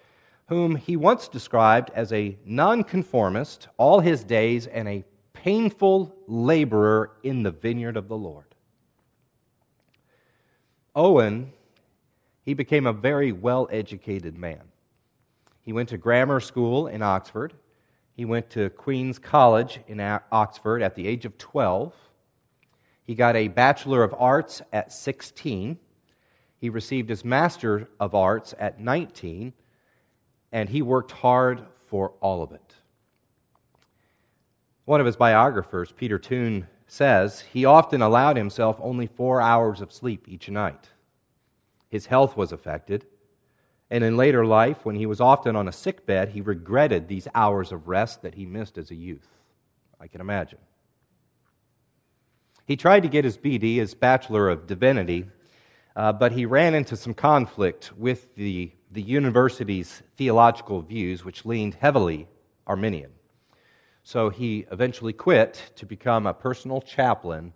whom 0.52 0.76
he 0.76 0.98
once 0.98 1.30
described 1.30 1.90
as 1.96 2.12
a 2.12 2.38
nonconformist 2.46 3.70
all 3.78 4.02
his 4.02 4.26
days 4.26 4.68
and 4.68 4.86
a 4.86 5.02
painful 5.32 6.14
laborer 6.28 7.12
in 7.24 7.42
the 7.42 7.52
vineyard 7.52 7.96
of 7.96 8.10
the 8.10 8.18
Lord. 8.18 8.51
Owen, 10.96 11.54
he 12.44 12.54
became 12.54 12.86
a 12.86 12.94
very 12.94 13.32
well 13.32 13.68
educated 13.72 14.38
man. 14.38 14.62
He 15.62 15.74
went 15.74 15.90
to 15.90 15.98
grammar 15.98 16.40
school 16.40 16.88
in 16.88 17.02
Oxford. 17.02 17.54
He 18.16 18.26
went 18.26 18.50
to 18.52 18.70
Queen's 18.72 19.20
College 19.20 19.80
in 19.88 20.00
Oxford 20.32 20.82
at 20.82 20.96
the 20.96 21.08
age 21.08 21.26
of 21.26 21.38
12. 21.38 21.94
He 23.04 23.16
got 23.16 23.36
a 23.36 23.48
Bachelor 23.48 24.04
of 24.04 24.14
Arts 24.18 24.62
at 24.74 24.92
16. 24.92 25.78
He 26.58 26.70
received 26.70 27.10
his 27.10 27.24
Master 27.24 27.90
of 28.00 28.14
Arts 28.14 28.54
at 28.60 28.80
19 28.80 29.54
and 30.52 30.70
he 30.70 30.82
worked 30.82 31.12
hard 31.12 31.66
for 31.88 32.14
all 32.20 32.44
of 32.44 32.52
it. 32.52 32.76
One 34.86 35.00
of 35.00 35.06
his 35.06 35.16
biographers, 35.16 35.92
Peter 35.92 36.20
Toon, 36.20 36.68
says 36.92 37.40
he 37.54 37.64
often 37.64 38.02
allowed 38.02 38.36
himself 38.36 38.78
only 38.82 39.08
four 39.08 39.40
hours 39.40 39.80
of 39.80 39.94
sleep 39.94 40.26
each 40.28 40.50
night. 40.50 40.90
His 41.88 42.08
health 42.08 42.36
was 42.36 42.52
affected, 42.52 43.06
and 43.90 44.04
in 44.04 44.18
later 44.18 44.46
life, 44.46 44.84
when 44.84 44.98
he 44.98 45.06
was 45.06 45.22
often 45.22 45.56
on 45.56 45.70
a 45.70 45.72
sick 45.72 46.06
bed, 46.06 46.28
he 46.28 46.42
regretted 46.42 47.08
these 47.08 47.30
hours 47.34 47.72
of 47.72 47.88
rest 47.88 48.24
that 48.24 48.36
he 48.36 48.46
missed 48.46 48.78
as 48.78 48.92
a 48.92 48.96
youth. 48.96 49.30
I 50.02 50.08
can 50.08 50.20
imagine. 50.20 50.60
He 52.66 52.76
tried 52.76 53.04
to 53.04 53.10
get 53.10 53.24
his 53.24 53.38
BD, 53.38 53.78
his 53.78 53.94
Bachelor 53.94 54.50
of 54.50 54.68
Divinity, 54.68 55.30
uh, 55.96 56.12
but 56.12 56.34
he 56.34 56.46
ran 56.46 56.74
into 56.76 56.98
some 56.98 57.14
conflict 57.14 57.94
with 57.98 58.36
the 58.36 58.70
the 58.92 59.02
university's 59.02 60.04
theological 60.18 60.82
views, 60.82 61.24
which 61.24 61.46
leaned 61.46 61.76
heavily 61.76 62.28
Arminian. 62.68 63.12
So 64.04 64.30
he 64.30 64.66
eventually 64.72 65.14
quit 65.14 65.72
to 65.76 65.86
become 65.86 66.26
a 66.26 66.34
personal 66.34 66.82
chaplain 66.82 67.54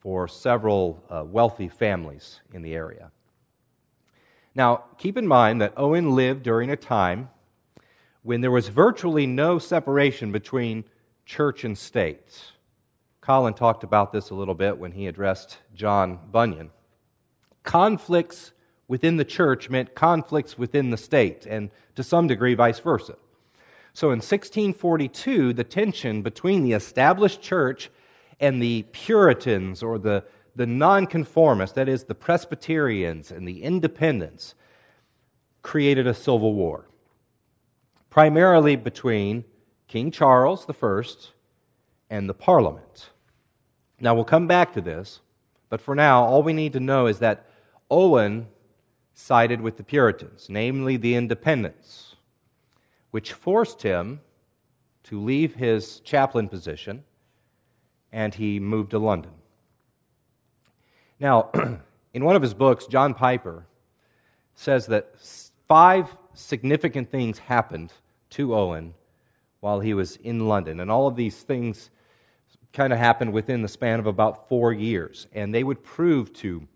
for 0.00 0.28
several 0.28 1.02
uh, 1.10 1.24
wealthy 1.24 1.68
families 1.68 2.40
in 2.52 2.62
the 2.62 2.74
area. 2.74 3.10
Now, 4.54 4.84
keep 4.96 5.16
in 5.16 5.26
mind 5.26 5.60
that 5.60 5.74
Owen 5.76 6.14
lived 6.14 6.42
during 6.42 6.70
a 6.70 6.76
time 6.76 7.30
when 8.22 8.40
there 8.40 8.50
was 8.50 8.68
virtually 8.68 9.26
no 9.26 9.58
separation 9.58 10.32
between 10.32 10.84
church 11.24 11.64
and 11.64 11.76
state. 11.76 12.42
Colin 13.20 13.54
talked 13.54 13.84
about 13.84 14.12
this 14.12 14.30
a 14.30 14.34
little 14.34 14.54
bit 14.54 14.78
when 14.78 14.92
he 14.92 15.06
addressed 15.06 15.58
John 15.74 16.18
Bunyan. 16.30 16.70
Conflicts 17.62 18.52
within 18.88 19.18
the 19.18 19.24
church 19.24 19.68
meant 19.68 19.94
conflicts 19.94 20.56
within 20.56 20.90
the 20.90 20.96
state, 20.96 21.44
and 21.44 21.70
to 21.94 22.02
some 22.02 22.26
degree, 22.26 22.54
vice 22.54 22.80
versa. 22.80 23.16
So 23.92 24.08
in 24.08 24.18
1642, 24.18 25.52
the 25.52 25.64
tension 25.64 26.22
between 26.22 26.62
the 26.62 26.72
established 26.72 27.42
church 27.42 27.90
and 28.40 28.62
the 28.62 28.84
Puritans 28.92 29.82
or 29.82 29.98
the, 29.98 30.24
the 30.54 30.66
nonconformists, 30.66 31.74
that 31.74 31.88
is, 31.88 32.04
the 32.04 32.14
Presbyterians 32.14 33.30
and 33.30 33.46
the 33.46 33.62
independents, 33.62 34.54
created 35.62 36.06
a 36.06 36.14
civil 36.14 36.54
war, 36.54 36.88
primarily 38.10 38.76
between 38.76 39.44
King 39.88 40.10
Charles 40.10 40.66
I 40.68 41.02
and 42.10 42.28
the 42.28 42.34
Parliament. 42.34 43.10
Now, 44.00 44.14
we'll 44.14 44.24
come 44.24 44.46
back 44.46 44.72
to 44.74 44.80
this, 44.80 45.20
but 45.68 45.80
for 45.80 45.94
now, 45.94 46.22
all 46.22 46.42
we 46.42 46.52
need 46.52 46.72
to 46.74 46.80
know 46.80 47.06
is 47.06 47.18
that 47.18 47.46
Owen 47.90 48.46
sided 49.14 49.60
with 49.60 49.76
the 49.76 49.82
Puritans, 49.82 50.46
namely 50.48 50.96
the 50.96 51.14
Independents, 51.14 52.07
which 53.10 53.32
forced 53.32 53.82
him 53.82 54.20
to 55.04 55.20
leave 55.20 55.54
his 55.54 56.00
chaplain 56.00 56.48
position 56.48 57.04
and 58.12 58.34
he 58.34 58.58
moved 58.58 58.90
to 58.90 58.98
London. 58.98 59.32
Now, 61.20 61.50
in 62.14 62.24
one 62.24 62.36
of 62.36 62.42
his 62.42 62.54
books, 62.54 62.86
John 62.86 63.14
Piper 63.14 63.66
says 64.54 64.86
that 64.86 65.14
five 65.68 66.14
significant 66.34 67.10
things 67.10 67.38
happened 67.38 67.92
to 68.30 68.54
Owen 68.54 68.94
while 69.60 69.80
he 69.80 69.94
was 69.94 70.16
in 70.16 70.48
London. 70.48 70.80
And 70.80 70.90
all 70.90 71.06
of 71.06 71.16
these 71.16 71.42
things 71.42 71.90
kind 72.72 72.92
of 72.92 72.98
happened 72.98 73.32
within 73.32 73.62
the 73.62 73.68
span 73.68 73.98
of 73.98 74.06
about 74.06 74.48
four 74.48 74.72
years. 74.72 75.26
And 75.32 75.54
they 75.54 75.64
would 75.64 75.82
prove 75.82 76.32
to 76.34 76.66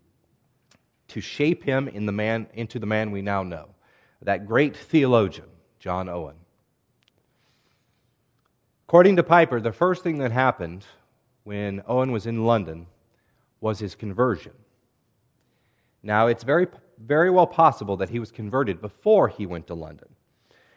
to 1.13 1.21
shape 1.21 1.63
him 1.63 1.89
in 1.89 2.07
the 2.07 2.13
man, 2.13 2.47
into 2.55 2.79
the 2.79 2.87
man 2.87 3.11
we 3.11 3.21
now 3.21 3.43
know. 3.43 3.69
That 4.23 4.47
great 4.47 4.75
theologian, 4.75 5.49
John 5.83 6.09
Owen. 6.09 6.37
According 8.87 9.17
to 9.17 9.25
Piper, 9.25 9.61
the 9.61 9.73
first 9.73 10.05
thing 10.05 10.19
that 10.19 10.31
happened 10.31 10.85
when 11.43 11.83
Owen 11.89 12.13
was 12.13 12.25
in 12.25 12.47
London 12.47 12.87
was 13.61 13.81
his 13.81 13.97
conversion. 13.97 14.53
Now, 16.01 16.29
it's 16.29 16.45
very, 16.45 16.69
very 16.99 17.31
well 17.31 17.49
possible 17.49 17.97
that 17.97 18.11
he 18.11 18.21
was 18.21 18.31
converted 18.31 18.81
before 18.81 19.27
he 19.27 19.45
went 19.45 19.67
to 19.67 19.75
London. 19.75 20.07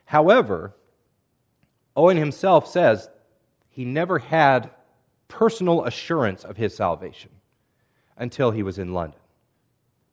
However, 0.05 0.73
Owen 1.95 2.17
himself 2.17 2.67
says 2.67 3.07
he 3.69 3.85
never 3.85 4.17
had 4.17 4.71
personal 5.27 5.85
assurance 5.85 6.43
of 6.43 6.57
his 6.57 6.75
salvation 6.75 7.29
until 8.17 8.49
he 8.49 8.63
was 8.63 8.79
in 8.79 8.91
London. 8.91 9.19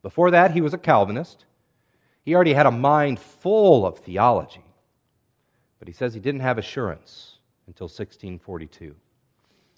Before 0.02 0.30
that, 0.32 0.50
he 0.50 0.60
was 0.60 0.74
a 0.74 0.78
Calvinist. 0.78 1.46
He 2.26 2.34
already 2.34 2.52
had 2.52 2.66
a 2.66 2.70
mind 2.70 3.20
full 3.20 3.86
of 3.86 3.98
theology. 4.00 4.64
But 5.82 5.88
he 5.88 5.94
says 5.94 6.14
he 6.14 6.20
didn't 6.20 6.42
have 6.42 6.58
assurance 6.58 7.38
until 7.66 7.86
1642. 7.86 8.94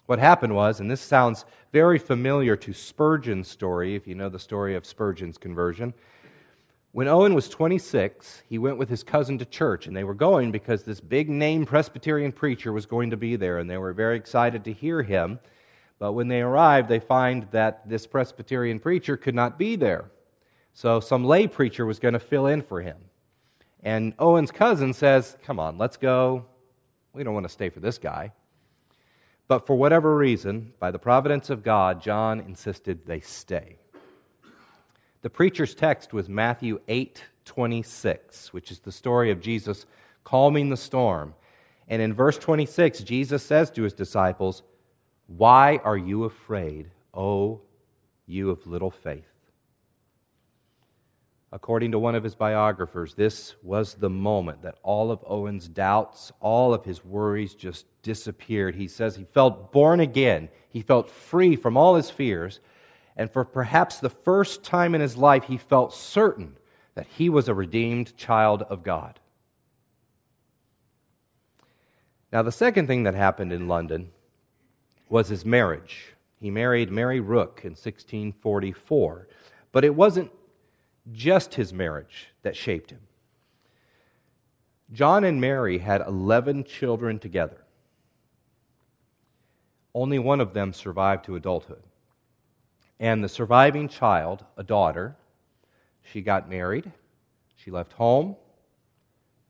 What 0.04 0.18
happened 0.18 0.54
was, 0.54 0.80
and 0.80 0.90
this 0.90 1.00
sounds 1.00 1.46
very 1.72 1.98
familiar 1.98 2.56
to 2.56 2.74
Spurgeon's 2.74 3.48
story, 3.48 3.94
if 3.94 4.06
you 4.06 4.14
know 4.14 4.28
the 4.28 4.38
story 4.38 4.74
of 4.74 4.84
Spurgeon's 4.84 5.38
conversion. 5.38 5.94
When 6.92 7.08
Owen 7.08 7.32
was 7.32 7.48
26, 7.48 8.42
he 8.46 8.58
went 8.58 8.76
with 8.76 8.90
his 8.90 9.02
cousin 9.02 9.38
to 9.38 9.46
church, 9.46 9.86
and 9.86 9.96
they 9.96 10.04
were 10.04 10.12
going 10.12 10.52
because 10.52 10.82
this 10.82 11.00
big 11.00 11.30
name 11.30 11.64
Presbyterian 11.64 12.32
preacher 12.32 12.70
was 12.70 12.84
going 12.84 13.08
to 13.08 13.16
be 13.16 13.36
there, 13.36 13.56
and 13.56 13.70
they 13.70 13.78
were 13.78 13.94
very 13.94 14.18
excited 14.18 14.62
to 14.64 14.74
hear 14.74 15.02
him. 15.02 15.38
But 15.98 16.12
when 16.12 16.28
they 16.28 16.42
arrived, 16.42 16.90
they 16.90 17.00
find 17.00 17.48
that 17.52 17.88
this 17.88 18.06
Presbyterian 18.06 18.78
preacher 18.78 19.16
could 19.16 19.34
not 19.34 19.58
be 19.58 19.74
there. 19.74 20.10
So 20.74 21.00
some 21.00 21.24
lay 21.24 21.46
preacher 21.46 21.86
was 21.86 21.98
going 21.98 22.12
to 22.12 22.20
fill 22.20 22.46
in 22.48 22.60
for 22.60 22.82
him. 22.82 22.98
And 23.84 24.14
Owen's 24.18 24.50
cousin 24.50 24.94
says, 24.94 25.36
Come 25.44 25.60
on, 25.60 25.78
let's 25.78 25.98
go. 25.98 26.46
We 27.12 27.22
don't 27.22 27.34
want 27.34 27.44
to 27.44 27.52
stay 27.52 27.68
for 27.68 27.80
this 27.80 27.98
guy. 27.98 28.32
But 29.46 29.66
for 29.66 29.76
whatever 29.76 30.16
reason, 30.16 30.72
by 30.80 30.90
the 30.90 30.98
providence 30.98 31.50
of 31.50 31.62
God, 31.62 32.02
John 32.02 32.40
insisted 32.40 33.06
they 33.06 33.20
stay. 33.20 33.76
The 35.20 35.30
preacher's 35.30 35.74
text 35.74 36.12
was 36.12 36.28
Matthew 36.28 36.80
8 36.88 37.22
26, 37.44 38.54
which 38.54 38.70
is 38.70 38.80
the 38.80 38.90
story 38.90 39.30
of 39.30 39.40
Jesus 39.40 39.84
calming 40.24 40.70
the 40.70 40.76
storm. 40.78 41.34
And 41.88 42.00
in 42.00 42.14
verse 42.14 42.38
26, 42.38 43.00
Jesus 43.00 43.42
says 43.42 43.70
to 43.72 43.82
his 43.82 43.92
disciples, 43.92 44.62
Why 45.26 45.78
are 45.84 45.98
you 45.98 46.24
afraid, 46.24 46.90
O 47.12 47.60
you 48.26 48.48
of 48.48 48.66
little 48.66 48.90
faith? 48.90 49.33
According 51.54 51.92
to 51.92 52.00
one 52.00 52.16
of 52.16 52.24
his 52.24 52.34
biographers, 52.34 53.14
this 53.14 53.54
was 53.62 53.94
the 53.94 54.10
moment 54.10 54.62
that 54.62 54.78
all 54.82 55.12
of 55.12 55.24
Owen's 55.24 55.68
doubts, 55.68 56.32
all 56.40 56.74
of 56.74 56.84
his 56.84 57.04
worries 57.04 57.54
just 57.54 57.86
disappeared. 58.02 58.74
He 58.74 58.88
says 58.88 59.14
he 59.14 59.22
felt 59.32 59.70
born 59.70 60.00
again. 60.00 60.48
He 60.68 60.82
felt 60.82 61.08
free 61.08 61.54
from 61.54 61.76
all 61.76 61.94
his 61.94 62.10
fears. 62.10 62.58
And 63.16 63.30
for 63.30 63.44
perhaps 63.44 64.00
the 64.00 64.10
first 64.10 64.64
time 64.64 64.96
in 64.96 65.00
his 65.00 65.16
life, 65.16 65.44
he 65.44 65.56
felt 65.56 65.94
certain 65.94 66.56
that 66.96 67.06
he 67.06 67.28
was 67.28 67.48
a 67.48 67.54
redeemed 67.54 68.16
child 68.16 68.62
of 68.62 68.82
God. 68.82 69.20
Now, 72.32 72.42
the 72.42 72.50
second 72.50 72.88
thing 72.88 73.04
that 73.04 73.14
happened 73.14 73.52
in 73.52 73.68
London 73.68 74.10
was 75.08 75.28
his 75.28 75.44
marriage. 75.44 76.14
He 76.40 76.50
married 76.50 76.90
Mary 76.90 77.20
Rooke 77.20 77.60
in 77.62 77.74
1644. 77.74 79.28
But 79.70 79.84
it 79.84 79.94
wasn't 79.94 80.32
just 81.12 81.54
his 81.54 81.72
marriage 81.72 82.28
that 82.42 82.56
shaped 82.56 82.90
him. 82.90 83.00
John 84.92 85.24
and 85.24 85.40
Mary 85.40 85.78
had 85.78 86.02
11 86.02 86.64
children 86.64 87.18
together. 87.18 87.64
Only 89.94 90.18
one 90.18 90.40
of 90.40 90.54
them 90.54 90.72
survived 90.72 91.24
to 91.26 91.36
adulthood. 91.36 91.82
And 93.00 93.22
the 93.22 93.28
surviving 93.28 93.88
child, 93.88 94.44
a 94.56 94.62
daughter, 94.62 95.16
she 96.02 96.20
got 96.20 96.48
married, 96.48 96.90
she 97.56 97.70
left 97.70 97.92
home, 97.92 98.36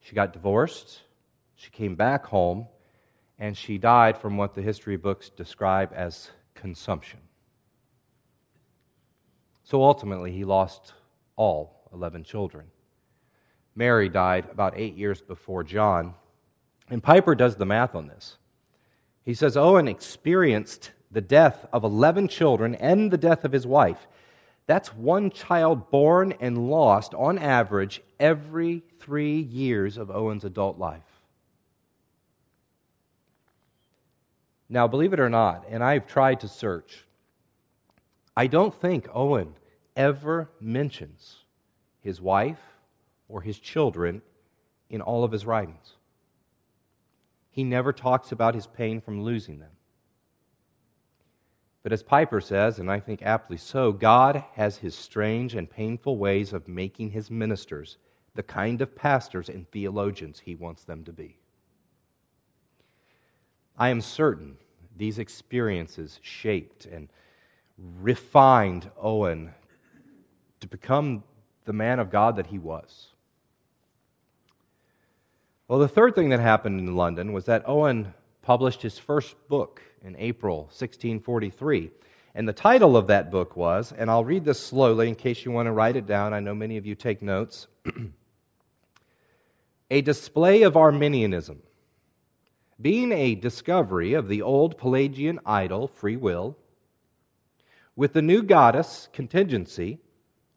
she 0.01 0.15
got 0.15 0.33
divorced, 0.33 1.03
she 1.55 1.71
came 1.71 1.95
back 1.95 2.27
home, 2.27 2.67
and 3.39 3.57
she 3.57 3.79
died 3.79 4.19
from 4.19 4.37
what 4.37 4.55
the 4.55 4.63
history 4.63 4.97
books 4.97 5.31
describe 5.31 5.93
as 5.95 6.31
consumption. 6.55 7.21
So 9.65 9.83
ultimately, 9.83 10.33
he 10.33 10.45
lost 10.45 10.93
all 11.37 11.89
11 11.93 12.25
children. 12.25 12.67
Mary 13.75 14.09
died 14.09 14.47
about 14.51 14.75
eight 14.77 14.97
years 14.97 15.21
before 15.21 15.65
John. 15.65 16.15
And 16.91 17.03
Piper 17.03 17.35
does 17.35 17.57
the 17.57 17.67
math 17.67 17.95
on 17.95 18.07
this. 18.07 18.37
He 19.23 19.35
says 19.35 19.57
oh, 19.57 19.77
Owen 19.77 19.89
experienced 19.89 20.93
the 21.11 21.21
death 21.21 21.67
of 21.73 21.85
11 21.85 22.29
children 22.29 22.75
and 22.75 23.11
the 23.11 23.19
death 23.19 23.45
of 23.45 23.53
his 23.53 23.67
wife. 23.67 24.07
That's 24.67 24.95
one 24.95 25.31
child 25.31 25.91
born 25.91 26.35
and 26.41 26.71
lost 26.71 27.15
on 27.15 27.39
average 27.39 28.03
every 28.19 28.83
three 28.99 29.41
years 29.41 29.97
of 29.97 30.11
Owen's 30.11 30.45
adult 30.45 30.79
life. 30.79 31.03
Now, 34.69 34.89
believe 34.89 35.13
it 35.13 35.21
or 35.21 35.29
not, 35.29 35.67
and 35.69 35.85
I've 35.85 36.07
tried 36.07 36.41
to 36.41 36.49
search, 36.49 37.05
I 38.37 38.47
don't 38.47 38.75
think 38.75 39.07
Owen 39.13 39.55
ever 39.97 40.51
mentions 40.61 41.45
his 42.01 42.21
wife 42.21 42.61
or 43.29 43.41
his 43.41 43.59
children 43.59 44.23
in 44.91 45.01
all 45.01 45.25
of 45.25 45.33
his 45.33 45.47
writings. 45.47 45.95
He 47.51 47.65
never 47.65 47.93
talks 47.93 48.33
about 48.33 48.55
his 48.55 48.67
pain 48.67 49.01
from 49.01 49.23
losing 49.23 49.59
them. 49.59 49.71
But 51.83 51.93
as 51.93 52.03
Piper 52.03 52.41
says, 52.41 52.79
and 52.79 52.91
I 52.91 52.99
think 52.99 53.23
aptly 53.23 53.59
so, 53.59 53.93
God 53.93 54.43
has 54.55 54.79
his 54.79 54.95
strange 54.95 55.55
and 55.55 55.71
painful 55.71 56.17
ways 56.17 56.53
of 56.53 56.67
making 56.67 57.11
his 57.11 57.31
ministers 57.31 57.99
the 58.35 58.43
kind 58.43 58.81
of 58.81 58.97
pastors 58.97 59.49
and 59.49 59.71
theologians 59.71 60.41
he 60.41 60.55
wants 60.55 60.85
them 60.85 61.05
to 61.05 61.13
be. 61.13 61.39
I 63.77 63.91
am 63.91 64.01
certain 64.01 64.57
these 64.97 65.19
experiences 65.19 66.19
shaped 66.23 66.87
and 66.87 67.09
refined 67.77 68.91
Owen 69.01 69.53
to 70.65 70.69
become 70.69 71.23
the 71.67 71.75
man 71.75 71.99
of 71.99 72.11
God 72.11 72.37
that 72.37 72.47
he 72.47 72.59
was. 72.59 73.09
Well, 75.69 75.79
the 75.79 75.89
third 75.89 76.15
thing 76.15 76.31
that 76.31 76.41
happened 76.41 76.81
in 76.81 76.97
London 76.97 77.35
was 77.35 77.45
that 77.45 77.69
Owen 77.69 78.15
published 78.41 78.81
his 78.81 78.99
first 78.99 79.37
book 79.49 79.83
in 80.03 80.17
April 80.17 80.63
1643. 80.65 81.91
And 82.35 82.49
the 82.49 82.55
title 82.55 82.97
of 82.97 83.09
that 83.09 83.31
book 83.31 83.57
was, 83.57 83.93
and 83.93 84.11
I'll 84.11 84.25
read 84.25 84.47
this 84.47 84.59
slowly 84.59 85.09
in 85.09 85.15
case 85.15 85.45
you 85.45 85.53
want 85.53 85.67
to 85.67 85.73
write 85.73 85.97
it 85.97 86.07
down. 86.07 86.33
I 86.33 86.41
know 86.41 86.55
many 86.55 86.79
of 86.79 86.87
you 86.87 86.95
take 86.95 87.21
notes. 87.21 87.67
a 89.91 90.01
display 90.01 90.63
of 90.63 90.79
Arminianism, 90.79 91.63
being 92.81 93.13
a 93.13 93.35
discovery 93.35 94.15
of 94.15 94.29
the 94.29 94.41
old 94.41 94.79
Pelagian 94.79 95.41
idol, 95.45 95.89
free 95.89 96.17
will, 96.17 96.57
with 97.97 98.15
the 98.15 98.23
new 98.23 98.43
goddess, 98.43 99.11
contingency, 99.13 99.99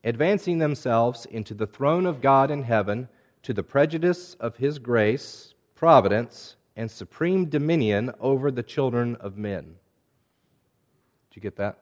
advancing 0.03 0.57
themselves 0.57 1.25
into 1.25 1.53
the 1.53 1.67
throne 1.67 2.05
of 2.05 2.21
God 2.21 2.51
in 2.51 2.63
heaven 2.63 3.10
to 3.43 3.53
the 3.53 3.63
prejudice 3.63 4.36
of 4.39 4.57
his 4.57 4.79
grace, 4.79 5.53
providence, 5.75 6.55
and 6.75 6.89
supreme 6.89 7.45
dominion 7.45 8.12
over 8.19 8.51
the 8.51 8.63
children 8.63 9.15
of 9.17 9.38
men. 9.38 9.63
Did 11.29 11.36
you 11.36 11.41
get 11.41 11.55
that? 11.57 11.79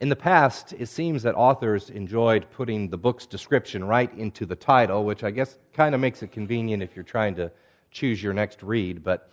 In 0.00 0.08
the 0.08 0.16
past, 0.16 0.74
it 0.78 0.86
seems 0.86 1.24
that 1.24 1.34
authors 1.34 1.90
enjoyed 1.90 2.48
putting 2.52 2.88
the 2.88 2.96
book's 2.96 3.26
description 3.26 3.82
right 3.82 4.12
into 4.16 4.46
the 4.46 4.54
title, 4.54 5.04
which 5.04 5.24
I 5.24 5.32
guess 5.32 5.58
kind 5.72 5.92
of 5.92 6.00
makes 6.00 6.22
it 6.22 6.30
convenient 6.30 6.84
if 6.84 6.94
you're 6.94 7.02
trying 7.02 7.34
to 7.34 7.50
choose 7.90 8.22
your 8.22 8.32
next 8.32 8.62
read. 8.62 9.02
But 9.02 9.28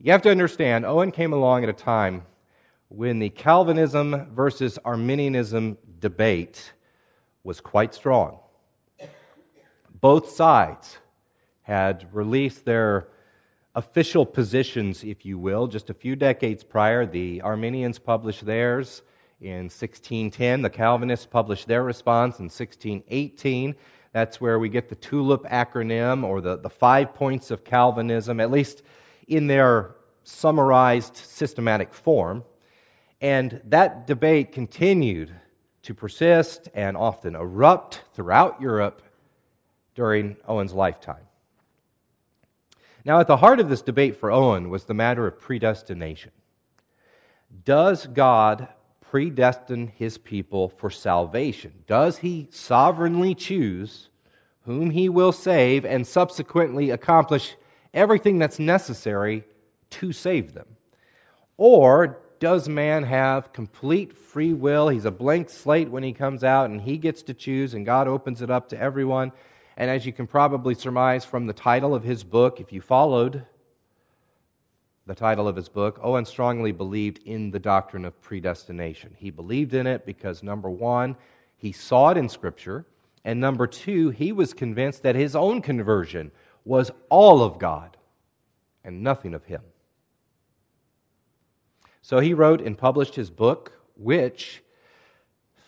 you 0.00 0.10
have 0.10 0.22
to 0.22 0.30
understand, 0.30 0.84
Owen 0.84 1.12
came 1.12 1.32
along 1.32 1.62
at 1.62 1.68
a 1.68 1.74
time 1.74 2.24
when 2.90 3.20
the 3.20 3.30
Calvinism 3.30 4.26
versus 4.34 4.76
Arminianism 4.84 5.78
debate 6.00 6.72
was 7.44 7.60
quite 7.60 7.94
strong. 7.94 8.40
Both 10.00 10.30
sides 10.30 10.98
had 11.62 12.08
released 12.12 12.64
their 12.64 13.06
official 13.76 14.26
positions, 14.26 15.04
if 15.04 15.24
you 15.24 15.38
will, 15.38 15.68
just 15.68 15.88
a 15.88 15.94
few 15.94 16.16
decades 16.16 16.64
prior. 16.64 17.06
The 17.06 17.40
Arminians 17.42 18.00
published 18.00 18.44
theirs 18.44 19.02
in 19.40 19.70
1610, 19.70 20.62
the 20.62 20.68
Calvinists 20.68 21.26
published 21.26 21.68
their 21.68 21.84
response 21.84 22.40
in 22.40 22.46
1618. 22.46 23.76
That's 24.12 24.40
where 24.40 24.58
we 24.58 24.68
get 24.68 24.88
the 24.88 24.96
TULIP 24.96 25.44
acronym 25.44 26.24
or 26.24 26.40
the, 26.40 26.58
the 26.58 26.68
five 26.68 27.14
points 27.14 27.52
of 27.52 27.62
Calvinism, 27.62 28.40
at 28.40 28.50
least 28.50 28.82
in 29.28 29.46
their 29.46 29.94
summarized 30.24 31.16
systematic 31.16 31.94
form. 31.94 32.42
And 33.20 33.60
that 33.64 34.06
debate 34.06 34.52
continued 34.52 35.34
to 35.82 35.94
persist 35.94 36.68
and 36.74 36.96
often 36.96 37.34
erupt 37.34 38.02
throughout 38.14 38.60
Europe 38.60 39.02
during 39.94 40.36
Owen's 40.46 40.72
lifetime. 40.72 41.24
Now, 43.04 43.20
at 43.20 43.26
the 43.26 43.38
heart 43.38 43.60
of 43.60 43.68
this 43.68 43.82
debate 43.82 44.16
for 44.16 44.30
Owen 44.30 44.70
was 44.70 44.84
the 44.84 44.94
matter 44.94 45.26
of 45.26 45.40
predestination. 45.40 46.32
Does 47.64 48.06
God 48.06 48.68
predestine 49.00 49.88
his 49.88 50.18
people 50.18 50.68
for 50.68 50.90
salvation? 50.90 51.72
Does 51.86 52.18
he 52.18 52.48
sovereignly 52.50 53.34
choose 53.34 54.08
whom 54.62 54.90
he 54.90 55.08
will 55.08 55.32
save 55.32 55.84
and 55.84 56.06
subsequently 56.06 56.90
accomplish 56.90 57.56
everything 57.92 58.38
that's 58.38 58.58
necessary 58.58 59.44
to 59.90 60.12
save 60.12 60.52
them? 60.54 60.66
Or 61.56 62.20
does 62.40 62.68
man 62.68 63.04
have 63.04 63.52
complete 63.52 64.16
free 64.16 64.54
will? 64.54 64.88
He's 64.88 65.04
a 65.04 65.10
blank 65.10 65.50
slate 65.50 65.90
when 65.90 66.02
he 66.02 66.12
comes 66.12 66.42
out, 66.42 66.70
and 66.70 66.80
he 66.80 66.96
gets 66.96 67.22
to 67.24 67.34
choose, 67.34 67.74
and 67.74 67.86
God 67.86 68.08
opens 68.08 68.42
it 68.42 68.50
up 68.50 68.70
to 68.70 68.80
everyone. 68.80 69.30
And 69.76 69.90
as 69.90 70.04
you 70.04 70.12
can 70.12 70.26
probably 70.26 70.74
surmise 70.74 71.24
from 71.24 71.46
the 71.46 71.52
title 71.52 71.94
of 71.94 72.02
his 72.02 72.24
book, 72.24 72.58
if 72.58 72.72
you 72.72 72.80
followed 72.80 73.44
the 75.06 75.14
title 75.14 75.48
of 75.48 75.56
his 75.56 75.68
book, 75.68 76.00
Owen 76.02 76.24
strongly 76.24 76.72
believed 76.72 77.20
in 77.26 77.50
the 77.50 77.58
doctrine 77.58 78.04
of 78.04 78.20
predestination. 78.22 79.14
He 79.16 79.30
believed 79.30 79.74
in 79.74 79.86
it 79.86 80.06
because, 80.06 80.42
number 80.42 80.70
one, 80.70 81.16
he 81.58 81.72
saw 81.72 82.10
it 82.10 82.16
in 82.16 82.28
Scripture, 82.28 82.86
and 83.24 83.38
number 83.38 83.66
two, 83.66 84.10
he 84.10 84.32
was 84.32 84.54
convinced 84.54 85.02
that 85.02 85.14
his 85.14 85.36
own 85.36 85.60
conversion 85.60 86.30
was 86.64 86.90
all 87.10 87.42
of 87.42 87.58
God 87.58 87.98
and 88.82 89.02
nothing 89.02 89.34
of 89.34 89.44
him. 89.44 89.60
So 92.02 92.20
he 92.20 92.34
wrote 92.34 92.60
and 92.60 92.76
published 92.76 93.14
his 93.14 93.30
book, 93.30 93.72
which 93.96 94.62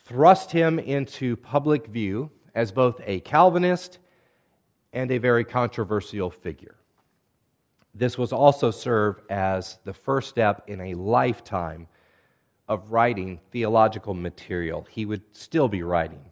thrust 0.05 0.53
him 0.53 0.79
into 0.79 1.37
public 1.37 1.87
view 1.87 2.31
as 2.55 2.73
both 2.73 3.01
a 3.05 3.21
Calvinist 3.21 3.99
and 4.93 5.11
a 5.11 5.19
very 5.19 5.45
controversial 5.45 6.31
figure. 6.31 6.77
This 7.95 8.17
was 8.17 8.33
also 8.33 8.71
serve 8.71 9.21
as 9.29 9.79
the 9.85 9.93
first 9.93 10.29
step 10.29 10.65
in 10.67 10.81
a 10.81 10.95
lifetime 10.95 11.89
of 12.69 12.93
writing 12.93 13.41
theological 13.51 14.15
material. 14.15 14.87
He 14.91 15.05
would 15.05 15.23
still 15.33 15.69
be 15.69 15.83
writing 15.83 16.25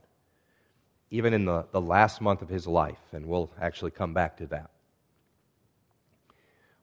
even 1.11 1.35
in 1.35 1.45
the, 1.45 1.67
the 1.73 1.81
last 1.81 2.21
month 2.21 2.41
of 2.41 2.49
his 2.49 2.67
life, 2.67 3.01
and 3.13 3.27
we'll 3.27 3.51
actually 3.61 3.91
come 3.91 4.15
back 4.15 4.37
to 4.37 4.47
that. 4.47 4.71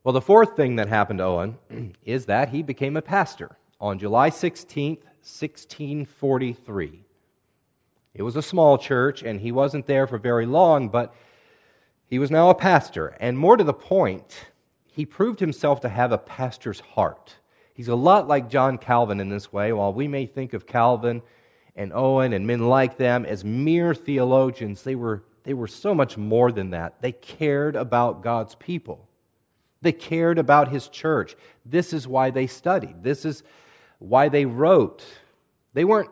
Well, 0.07 0.13
the 0.13 0.21
fourth 0.21 0.55
thing 0.55 0.77
that 0.77 0.87
happened 0.87 1.19
to 1.19 1.25
Owen 1.25 1.57
is 2.05 2.27
that 2.27 2.47
he 2.47 2.63
became 2.63 2.95
a 2.95 3.01
pastor 3.01 3.57
on 3.81 3.99
July 3.99 4.29
16th, 4.29 5.03
1643. 5.03 7.03
It 8.13 8.23
was 8.23 8.37
a 8.37 8.41
small 8.41 8.77
church, 8.77 9.23
and 9.23 9.41
he 9.41 9.51
wasn't 9.51 9.85
there 9.85 10.07
for 10.07 10.17
very 10.17 10.45
long, 10.45 10.87
but 10.87 11.13
he 12.05 12.19
was 12.19 12.31
now 12.31 12.49
a 12.49 12.55
pastor. 12.55 13.17
And 13.19 13.37
more 13.37 13.57
to 13.57 13.65
the 13.65 13.73
point, 13.73 14.45
he 14.85 15.05
proved 15.05 15.41
himself 15.41 15.81
to 15.81 15.89
have 15.89 16.13
a 16.13 16.17
pastor's 16.17 16.79
heart. 16.79 17.35
He's 17.73 17.89
a 17.89 17.95
lot 17.95 18.29
like 18.29 18.49
John 18.49 18.77
Calvin 18.77 19.19
in 19.19 19.27
this 19.27 19.51
way. 19.51 19.73
While 19.73 19.91
we 19.91 20.07
may 20.07 20.25
think 20.25 20.53
of 20.53 20.65
Calvin 20.65 21.21
and 21.75 21.91
Owen 21.91 22.31
and 22.31 22.47
men 22.47 22.69
like 22.69 22.95
them 22.95 23.25
as 23.25 23.43
mere 23.43 23.93
theologians, 23.93 24.83
they 24.83 24.95
were, 24.95 25.25
they 25.43 25.53
were 25.53 25.67
so 25.67 25.93
much 25.93 26.15
more 26.15 26.53
than 26.53 26.69
that. 26.69 27.01
They 27.01 27.11
cared 27.11 27.75
about 27.75 28.23
God's 28.23 28.55
people, 28.55 29.06
they 29.81 29.91
cared 29.91 30.39
about 30.39 30.69
his 30.69 30.87
church. 30.87 31.35
This 31.65 31.93
is 31.93 32.07
why 32.07 32.29
they 32.29 32.47
studied, 32.47 33.03
this 33.03 33.25
is 33.25 33.43
why 33.99 34.29
they 34.29 34.45
wrote. 34.45 35.03
They 35.73 35.85
weren't 35.85 36.09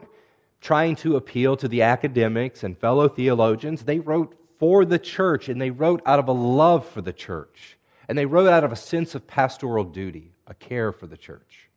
trying 0.61 0.95
to 0.95 1.15
appeal 1.15 1.55
to 1.57 1.67
the 1.67 1.83
academics 1.83 2.63
and 2.63 2.77
fellow 2.77 3.07
theologians. 3.07 3.83
They 3.83 3.99
wrote 3.99 4.35
for 4.57 4.85
the 4.85 4.99
church, 4.99 5.49
and 5.49 5.61
they 5.61 5.69
wrote 5.69 6.01
out 6.05 6.19
of 6.19 6.27
a 6.27 6.31
love 6.31 6.87
for 6.87 7.01
the 7.01 7.13
church. 7.13 7.77
And 8.07 8.17
they 8.17 8.25
wrote 8.25 8.47
out 8.47 8.63
of 8.63 8.71
a 8.71 8.75
sense 8.75 9.15
of 9.15 9.27
pastoral 9.27 9.83
duty, 9.83 10.31
a 10.47 10.53
care 10.53 10.91
for 10.91 11.07
the 11.07 11.17
church. 11.17 11.69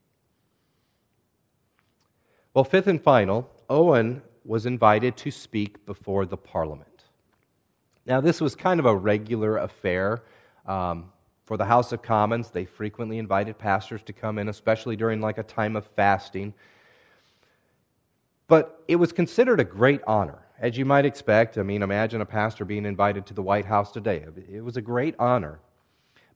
Well, 2.54 2.64
fifth 2.64 2.86
and 2.86 3.02
final, 3.02 3.50
Owen 3.68 4.22
was 4.44 4.66
invited 4.66 5.16
to 5.18 5.30
speak 5.30 5.84
before 5.86 6.26
the 6.26 6.36
parliament. 6.36 7.04
Now, 8.06 8.20
this 8.20 8.40
was 8.40 8.54
kind 8.54 8.80
of 8.80 8.86
a 8.86 8.96
regular 8.96 9.58
affair. 9.58 10.22
Um, 10.66 11.12
for 11.48 11.56
the 11.56 11.64
House 11.64 11.92
of 11.92 12.02
Commons, 12.02 12.50
they 12.50 12.66
frequently 12.66 13.16
invited 13.16 13.58
pastors 13.58 14.02
to 14.02 14.12
come 14.12 14.38
in, 14.38 14.50
especially 14.50 14.96
during 14.96 15.22
like 15.22 15.38
a 15.38 15.42
time 15.42 15.76
of 15.76 15.86
fasting. 15.96 16.52
But 18.48 18.84
it 18.86 18.96
was 18.96 19.12
considered 19.12 19.58
a 19.58 19.64
great 19.64 20.02
honor, 20.06 20.40
as 20.58 20.76
you 20.76 20.84
might 20.84 21.06
expect. 21.06 21.56
I 21.56 21.62
mean, 21.62 21.82
imagine 21.82 22.20
a 22.20 22.26
pastor 22.26 22.66
being 22.66 22.84
invited 22.84 23.24
to 23.26 23.34
the 23.34 23.42
White 23.42 23.64
House 23.64 23.90
today. 23.90 24.26
It 24.52 24.62
was 24.62 24.76
a 24.76 24.82
great 24.82 25.14
honor. 25.18 25.58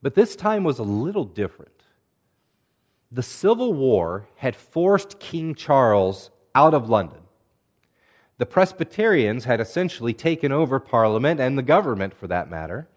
But 0.01 0.15
this 0.15 0.35
time 0.35 0.65
was 0.65 0.79
a 0.79 0.83
little 0.83 1.27
different. 1.27 1.83
The 3.11 3.23
Civil 3.23 3.75
War 3.75 4.27
had 4.37 4.57
forced 4.57 5.21
King 5.21 5.55
Charles 5.55 6.31
out 6.55 6.73
of 6.73 6.89
London. 6.89 7.21
The 8.39 8.47
Presbyterians 8.47 9.45
had 9.45 9.61
essentially 9.61 10.15
taken 10.15 10.53
over 10.53 10.81
Parliament 10.81 11.39
and 11.39 11.59
the 11.59 11.63
government, 11.63 12.15
for 12.15 12.27
that 12.29 12.51
matter. 12.51 12.89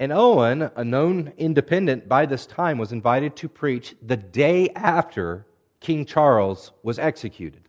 And 0.00 0.12
Owen, 0.12 0.70
a 0.76 0.82
known 0.82 1.34
independent 1.36 2.08
by 2.08 2.24
this 2.24 2.46
time, 2.46 2.78
was 2.78 2.90
invited 2.90 3.36
to 3.36 3.50
preach 3.50 3.94
the 4.00 4.16
day 4.16 4.70
after 4.70 5.46
King 5.78 6.06
Charles 6.06 6.72
was 6.82 6.98
executed. 6.98 7.68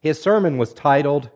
His 0.00 0.20
sermon 0.20 0.58
was 0.58 0.74
titled, 0.74 1.30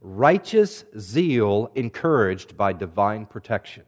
Righteous 0.00 0.84
Zeal 0.96 1.72
Encouraged 1.74 2.56
by 2.56 2.72
Divine 2.72 3.26
Protection. 3.26 3.82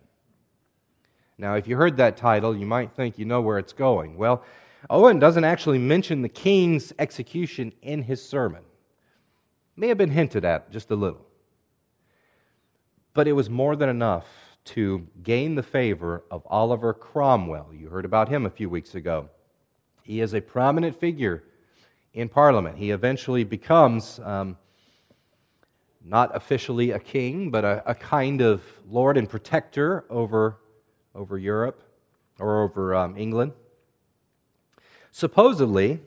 Now, 1.39 1.55
if 1.55 1.69
you 1.69 1.77
heard 1.77 1.99
that 1.99 2.17
title, 2.17 2.57
you 2.57 2.67
might 2.67 2.91
think 2.91 3.21
you 3.21 3.25
know 3.25 3.41
where 3.41 3.59
it's 3.59 3.73
going. 3.73 4.17
Well, 4.17 4.43
Owen 4.91 5.21
doesn't 5.21 5.45
actually 5.45 5.79
mention 5.79 6.23
the 6.23 6.29
king's 6.29 6.93
execution 6.99 7.73
in 7.83 8.03
his 8.03 8.21
sermon. 8.21 8.63
It 9.77 9.81
may 9.81 9.87
have 9.87 9.99
been 9.99 10.11
hinted 10.11 10.45
at 10.45 10.73
just 10.73 10.91
a 10.91 10.97
little. 10.97 11.25
But 13.15 13.29
it 13.29 13.33
was 13.35 13.49
more 13.49 13.77
than 13.77 13.89
enough 13.89 14.27
to 14.69 15.07
gain 15.23 15.55
the 15.55 15.63
favor 15.63 16.25
of 16.31 16.43
Oliver 16.47 16.93
Cromwell. 16.93 17.73
You 17.73 17.89
heard 17.89 18.05
about 18.05 18.29
him 18.29 18.45
a 18.45 18.51
few 18.51 18.69
weeks 18.69 18.95
ago. 18.95 19.31
He 20.03 20.21
is 20.21 20.35
a 20.35 20.41
prominent 20.41 20.99
figure 20.99 21.45
in 22.13 22.29
Parliament. 22.29 22.77
He 22.77 22.91
eventually 22.91 23.45
becomes 23.45 24.21
um, 24.23 24.59
not 26.05 26.35
officially 26.37 26.91
a 26.91 26.99
king, 26.99 27.51
but 27.51 27.65
a, 27.65 27.83
a, 27.87 27.95
kind 27.95 28.43
of 28.43 28.63
lord 28.87 29.17
and 29.17 29.29
protector 29.29 30.05
over, 30.11 30.59
over 31.15 31.39
Europe 31.39 31.83
or 32.39 32.63
over 32.63 32.95
um, 32.95 33.17
England. 33.17 33.53
Supposedly, 35.11 36.01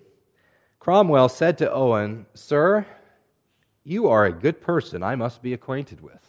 Cromwell 0.79 1.29
said 1.29 1.57
to 1.59 1.71
Owen, 1.71 2.27
Sir, 2.35 2.85
you 3.83 4.07
are 4.07 4.25
a 4.25 4.31
good 4.31 4.61
person 4.61 5.01
I 5.01 5.15
must 5.15 5.41
be 5.41 5.53
acquainted 5.53 6.01
with. 6.01 6.27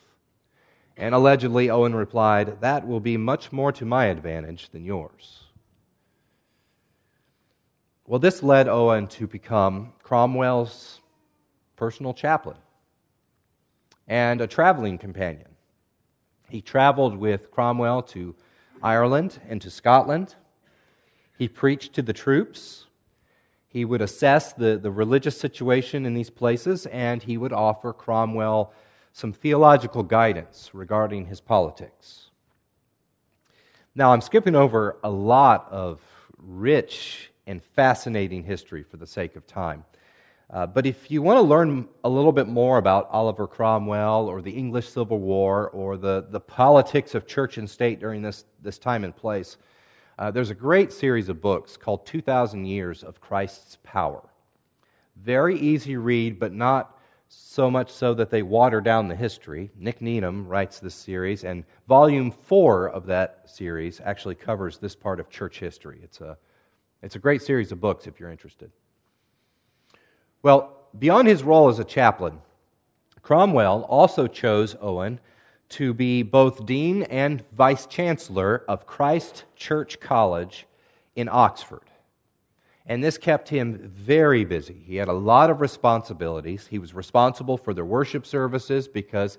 And 0.97 1.15
allegedly, 1.15 1.71
Owen 1.71 1.95
replied, 1.95 2.61
That 2.61 2.87
will 2.87 3.01
be 3.01 3.17
much 3.17 3.53
more 3.53 3.73
to 3.73 3.85
my 3.85 4.07
advantage 4.07 4.71
than 4.71 4.85
yours. 4.85 5.45
Well, 8.07 8.19
this 8.19 8.43
led 8.43 8.69
Owen 8.69 9.07
to 9.09 9.27
become 9.27 9.93
Cromwell's 10.03 11.01
personal 11.77 12.13
chaplain 12.13 12.57
and 14.07 14.41
a 14.41 14.47
traveling 14.47 14.99
companion. 14.99 15.49
He 16.49 16.61
traveled 16.61 17.17
with 17.17 17.51
Cromwell 17.51 18.03
to 18.03 18.35
Ireland 18.83 19.41
and 19.49 19.63
to 19.63 19.71
Scotland. 19.71 20.35
He 21.39 21.49
preached 21.49 21.95
to 21.95 22.03
the 22.03 22.13
troops. 22.13 22.87
He 23.69 23.87
would 23.87 24.03
assess 24.03 24.53
the, 24.53 24.77
the 24.77 24.91
religious 24.91 25.41
situation 25.41 26.05
in 26.05 26.13
these 26.13 26.29
places, 26.29 26.85
and 26.87 27.23
he 27.23 27.39
would 27.39 27.53
offer 27.53 27.95
Cromwell 27.95 28.75
some 29.13 29.33
theological 29.33 30.03
guidance 30.03 30.71
regarding 30.73 31.27
his 31.27 31.41
politics. 31.41 32.31
Now, 33.95 34.13
I'm 34.13 34.23
skipping 34.23 34.57
over 34.57 34.97
a 35.05 35.11
lot 35.11 35.69
of 35.71 36.01
rich 36.39 37.31
and 37.47 37.63
fascinating 37.63 38.43
history 38.43 38.83
for 38.83 38.97
the 38.97 39.07
sake 39.07 39.37
of 39.37 39.47
time. 39.47 39.85
Uh, 40.49 40.67
but 40.67 40.87
if 40.87 41.11
you 41.11 41.23
want 41.23 41.39
to 41.39 41.43
learn 41.43 41.89
a 42.05 42.09
little 42.09 42.33
bit 42.33 42.47
more 42.47 42.79
about 42.79 43.09
Oliver 43.11 43.47
Cromwell 43.47 44.27
or 44.27 44.43
the 44.43 44.51
English 44.51 44.89
Civil 44.89 45.19
War 45.19 45.71
or 45.71 45.97
the, 45.97 46.27
the 46.31 46.41
politics 46.41 47.15
of 47.15 47.27
church 47.27 47.57
and 47.57 47.69
state 47.69 48.01
during 48.01 48.21
this, 48.21 48.45
this 48.63 48.79
time 48.79 49.05
and 49.05 49.17
place, 49.17 49.57
uh, 50.19 50.31
there's 50.31 50.51
a 50.51 50.55
great 50.55 50.93
series 50.93 51.31
of 51.31 51.41
books 51.41 51.77
called 51.77 52.05
2,000 52.07 52.67
Years 52.67 53.03
of 53.03 53.21
Christ's 53.21 53.79
Power. 53.83 54.23
Very 55.17 55.59
easy 55.59 55.97
read, 55.97 56.39
but 56.39 56.53
not 56.53 56.92
so 57.35 57.71
much 57.71 57.91
so 57.91 58.13
that 58.15 58.31
they 58.31 58.43
water 58.43 58.81
down 58.81 59.09
the 59.09 59.17
history. 59.17 59.71
Nick 59.77 60.03
Needham 60.03 60.47
writes 60.47 60.81
this 60.81 60.95
series, 60.95 61.45
and 61.45 61.65
volume 61.89 62.31
four 62.31 62.91
of 62.91 63.07
that 63.07 63.45
series 63.47 64.01
actually 64.05 64.35
covers 64.35 64.77
this 64.77 64.95
part 64.95 65.19
of 65.19 65.31
church 65.31 65.59
history. 65.59 66.01
It's 66.03 66.21
a 66.21 66.37
it's 67.03 67.17
a 67.17 67.19
great 67.19 67.43
series 67.43 67.73
of 67.73 67.81
books 67.81 68.07
if 68.07 68.21
you're 68.21 68.31
interested. 68.31 68.71
Well, 70.43 70.77
beyond 70.99 71.27
his 71.27 71.43
role 71.43 71.69
as 71.69 71.79
a 71.79 71.85
chaplain, 71.85 72.41
Cromwell 73.23 73.83
also 73.89 74.27
chose 74.27 74.77
Owen 74.81 75.19
to 75.71 75.95
be 75.95 76.23
both 76.23 76.67
dean 76.67 77.03
and 77.05 77.43
vice 77.53 77.87
chancellor 77.87 78.63
of 78.69 78.87
Christ 78.87 79.45
Church 79.57 79.99
College 80.01 80.67
in 81.17 81.29
Oxford. 81.31 81.83
And 82.87 83.03
this 83.03 83.17
kept 83.17 83.49
him 83.49 83.93
very 83.95 84.45
busy. 84.45 84.83
He 84.85 84.97
had 84.97 85.09
a 85.09 85.13
lot 85.13 85.51
of 85.51 85.61
responsibilities. 85.61 86.67
He 86.67 86.79
was 86.79 86.95
responsible 86.95 87.57
for 87.57 87.75
the 87.75 87.85
worship 87.85 88.27
services 88.27 88.89
because 88.89 89.39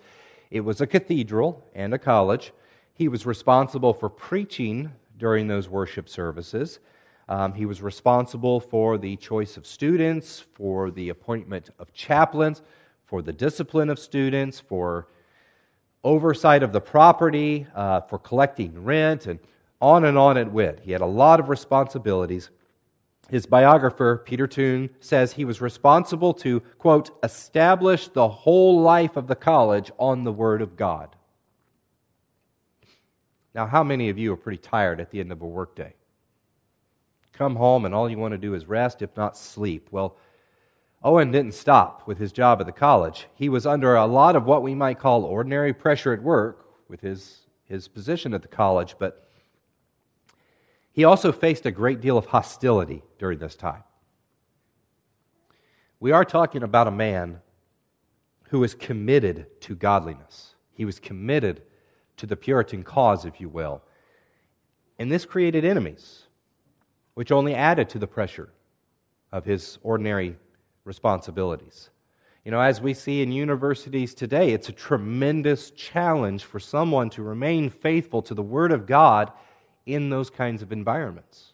it 0.50 0.62
was 0.62 0.82
a 0.82 0.88
cathedral 0.88 1.66
and 1.76 1.94
a 1.94 1.98
college. 1.98 2.54
He 2.94 3.08
was 3.08 3.26
responsible 3.26 3.94
for 3.94 4.10
preaching 4.10 4.92
during 5.18 5.48
those 5.48 5.68
worship 5.68 6.08
services. 6.08 6.80
Um, 7.28 7.54
he 7.54 7.66
was 7.66 7.82
responsible 7.82 8.60
for 8.60 8.98
the 8.98 9.16
choice 9.18 9.58
of 9.58 9.66
students, 9.66 10.40
for 10.40 10.92
the 10.92 11.10
appointment 11.10 11.70
of 11.80 11.94
chaplains, 11.94 12.62
for 13.06 13.22
the 13.22 13.34
discipline 13.34 13.90
of 13.90 14.00
students, 14.00 14.60
for 14.60 15.08
oversight 16.04 16.64
of 16.64 16.74
the 16.74 16.82
property, 16.82 17.66
uh, 17.76 18.02
for 18.02 18.20
collecting 18.20 18.84
rent, 18.84 19.28
and 19.28 19.40
on 19.82 20.06
and 20.06 20.18
on 20.18 20.38
it 20.38 20.52
went. 20.52 20.80
He 20.82 20.92
had 20.92 21.02
a 21.02 21.06
lot 21.06 21.40
of 21.40 21.50
responsibilities. 21.50 22.50
His 23.34 23.48
biographer, 23.48 24.22
Peter 24.24 24.46
Toon, 24.46 24.92
says 25.00 25.34
he 25.34 25.44
was 25.44 25.60
responsible 25.60 26.36
to, 26.36 26.60
quote, 26.78 27.10
establish 27.24 28.08
the 28.08 28.30
whole 28.30 28.80
life 28.82 29.18
of 29.18 29.26
the 29.26 29.36
college 29.36 29.92
on 29.98 30.24
the 30.24 30.32
Word 30.32 30.62
of 30.62 30.78
God. 30.78 31.16
Now, 33.56 33.66
how 33.66 33.84
many 33.84 34.10
of 34.10 34.20
you 34.20 34.32
are 34.34 34.38
pretty 34.38 34.60
tired 34.60 35.02
at 35.02 35.10
the 35.10 35.20
end 35.20 35.32
of 35.32 35.42
a 35.42 35.48
workday? 35.48 35.96
come 37.32 37.56
home 37.56 37.86
and 37.86 37.96
all 37.96 38.08
you 38.08 38.20
want 38.20 38.34
to 38.34 38.38
do 38.38 38.54
is 38.54 38.68
rest, 38.68 39.02
if 39.02 39.18
not 39.18 39.36
sleep. 39.36 39.88
Well, 39.90 40.16
Owen 41.04 41.32
didn't 41.32 41.56
stop 41.56 42.06
with 42.06 42.20
his 42.20 42.32
job 42.32 42.60
at 42.60 42.68
the 42.68 42.72
college. 42.72 43.26
He 43.34 43.50
was 43.50 43.66
under 43.66 43.96
a 43.96 44.06
lot 44.06 44.36
of 44.36 44.46
what 44.46 44.62
we 44.62 44.76
might 44.76 45.00
call 45.00 45.24
ordinary 45.24 45.74
pressure 45.74 46.14
at 46.14 46.22
work 46.22 46.68
with 46.88 47.02
his, 47.02 47.48
his 47.66 47.88
position 47.88 48.36
at 48.36 48.44
the 48.44 48.48
college, 48.48 48.96
but 49.00 49.28
he 50.94 51.04
also 51.04 51.32
faced 51.32 51.66
a 51.66 51.72
great 51.72 52.00
deal 52.00 52.18
of 52.18 52.28
hostility 52.28 53.04
during 53.18 53.40
this 53.40 53.56
time. 53.56 53.84
We 56.00 56.12
are 56.12 56.24
talking 56.24 56.64
about 56.64 56.88
a 56.88 56.92
man 56.92 57.42
who 58.50 58.60
was 58.60 58.76
committed 58.76 59.48
to 59.62 59.76
godliness. 59.76 60.54
He 60.74 60.86
was 60.86 61.00
committed 61.00 61.64
to 62.18 62.28
the 62.28 62.36
Puritan 62.36 62.84
cause, 62.84 63.26
if 63.26 63.42
you 63.42 63.50
will. 63.50 63.82
And 65.00 65.12
this 65.12 65.26
created 65.26 65.66
enemies, 65.66 66.24
which 67.16 67.32
only 67.32 67.56
added 67.56 67.90
to 67.90 68.00
the 68.00 68.08
pressure 68.08 68.50
of 69.32 69.46
his 69.46 69.80
ordinary 69.82 70.36
responsibilities. 70.86 71.90
You 72.46 72.52
know, 72.52 72.60
as 72.60 72.82
we 72.82 72.94
see 72.94 73.24
in 73.24 73.32
universities 73.32 74.14
today, 74.14 74.52
it's 74.52 74.70
a 74.70 74.74
tremendous 74.74 75.72
challenge 75.72 76.44
for 76.44 76.60
someone 76.60 77.10
to 77.12 77.24
remain 77.24 77.70
faithful 77.72 78.22
to 78.24 78.36
the 78.36 78.44
Word 78.44 78.72
of 78.72 78.86
God 78.86 79.32
in 79.86 80.10
those 80.10 80.30
kinds 80.30 80.62
of 80.62 80.72
environments, 80.72 81.54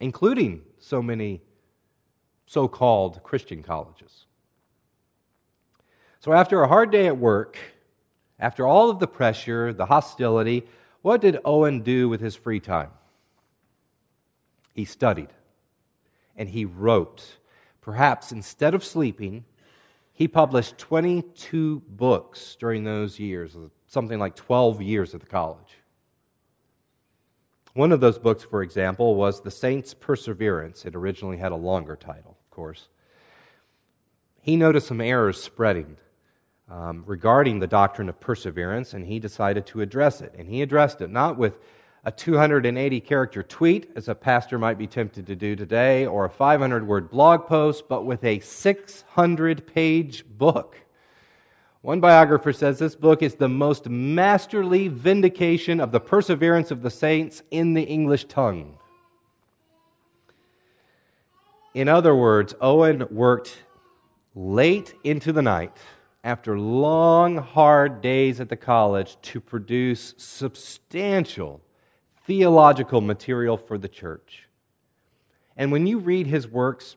including 0.00 0.62
so 0.78 1.02
many 1.02 1.40
so 2.46 2.68
called 2.68 3.22
Christian 3.22 3.62
colleges. 3.62 4.26
So, 6.20 6.32
after 6.32 6.62
a 6.62 6.68
hard 6.68 6.90
day 6.90 7.06
at 7.06 7.16
work, 7.16 7.58
after 8.38 8.66
all 8.66 8.90
of 8.90 8.98
the 8.98 9.06
pressure, 9.06 9.72
the 9.72 9.86
hostility, 9.86 10.66
what 11.02 11.20
did 11.20 11.38
Owen 11.44 11.80
do 11.80 12.08
with 12.08 12.20
his 12.20 12.36
free 12.36 12.60
time? 12.60 12.90
He 14.74 14.84
studied 14.84 15.30
and 16.36 16.48
he 16.48 16.64
wrote. 16.64 17.38
Perhaps 17.80 18.32
instead 18.32 18.74
of 18.74 18.84
sleeping, 18.84 19.44
he 20.12 20.28
published 20.28 20.78
22 20.78 21.82
books 21.88 22.56
during 22.58 22.84
those 22.84 23.18
years, 23.18 23.56
something 23.86 24.18
like 24.18 24.36
12 24.36 24.80
years 24.80 25.14
at 25.14 25.20
the 25.20 25.26
college. 25.26 25.78
One 27.74 27.92
of 27.92 28.00
those 28.00 28.18
books, 28.18 28.44
for 28.44 28.62
example, 28.62 29.14
was 29.14 29.40
The 29.40 29.50
Saint's 29.50 29.94
Perseverance. 29.94 30.84
It 30.84 30.94
originally 30.94 31.38
had 31.38 31.52
a 31.52 31.56
longer 31.56 31.96
title, 31.96 32.36
of 32.38 32.50
course. 32.50 32.88
He 34.42 34.56
noticed 34.56 34.88
some 34.88 35.00
errors 35.00 35.42
spreading 35.42 35.96
um, 36.68 37.04
regarding 37.06 37.60
the 37.60 37.66
doctrine 37.66 38.08
of 38.08 38.20
perseverance, 38.20 38.92
and 38.92 39.06
he 39.06 39.18
decided 39.18 39.66
to 39.66 39.80
address 39.80 40.20
it. 40.20 40.34
And 40.36 40.48
he 40.48 40.60
addressed 40.60 41.00
it 41.00 41.10
not 41.10 41.38
with 41.38 41.58
a 42.04 42.12
280 42.12 43.00
character 43.00 43.42
tweet, 43.42 43.90
as 43.94 44.08
a 44.08 44.14
pastor 44.14 44.58
might 44.58 44.76
be 44.76 44.86
tempted 44.86 45.26
to 45.26 45.36
do 45.36 45.56
today, 45.56 46.06
or 46.06 46.24
a 46.24 46.30
500 46.30 46.86
word 46.86 47.10
blog 47.10 47.46
post, 47.46 47.84
but 47.88 48.04
with 48.04 48.24
a 48.24 48.40
600 48.40 49.66
page 49.66 50.26
book. 50.28 50.76
One 51.82 51.98
biographer 51.98 52.52
says 52.52 52.78
this 52.78 52.94
book 52.94 53.22
is 53.22 53.34
the 53.34 53.48
most 53.48 53.88
masterly 53.88 54.86
vindication 54.86 55.80
of 55.80 55.90
the 55.90 55.98
perseverance 55.98 56.70
of 56.70 56.80
the 56.80 56.90
saints 56.90 57.42
in 57.50 57.74
the 57.74 57.82
English 57.82 58.26
tongue. 58.26 58.78
In 61.74 61.88
other 61.88 62.14
words, 62.14 62.54
Owen 62.60 63.04
worked 63.10 63.58
late 64.36 64.94
into 65.02 65.32
the 65.32 65.42
night 65.42 65.76
after 66.22 66.56
long, 66.56 67.38
hard 67.38 68.00
days 68.00 68.40
at 68.40 68.48
the 68.48 68.56
college 68.56 69.16
to 69.22 69.40
produce 69.40 70.14
substantial 70.16 71.60
theological 72.28 73.00
material 73.00 73.56
for 73.56 73.76
the 73.76 73.88
church. 73.88 74.48
And 75.56 75.72
when 75.72 75.88
you 75.88 75.98
read 75.98 76.28
his 76.28 76.46
works, 76.46 76.94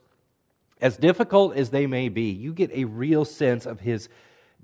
as 0.79 0.95
difficult 0.97 1.55
as 1.55 1.71
they 1.71 1.87
may 1.87 2.07
be, 2.07 2.29
you 2.29 2.53
get 2.53 2.69
a 2.71 2.83
real 2.83 3.25
sense 3.25 3.65
of 3.65 3.79
his 3.79 4.09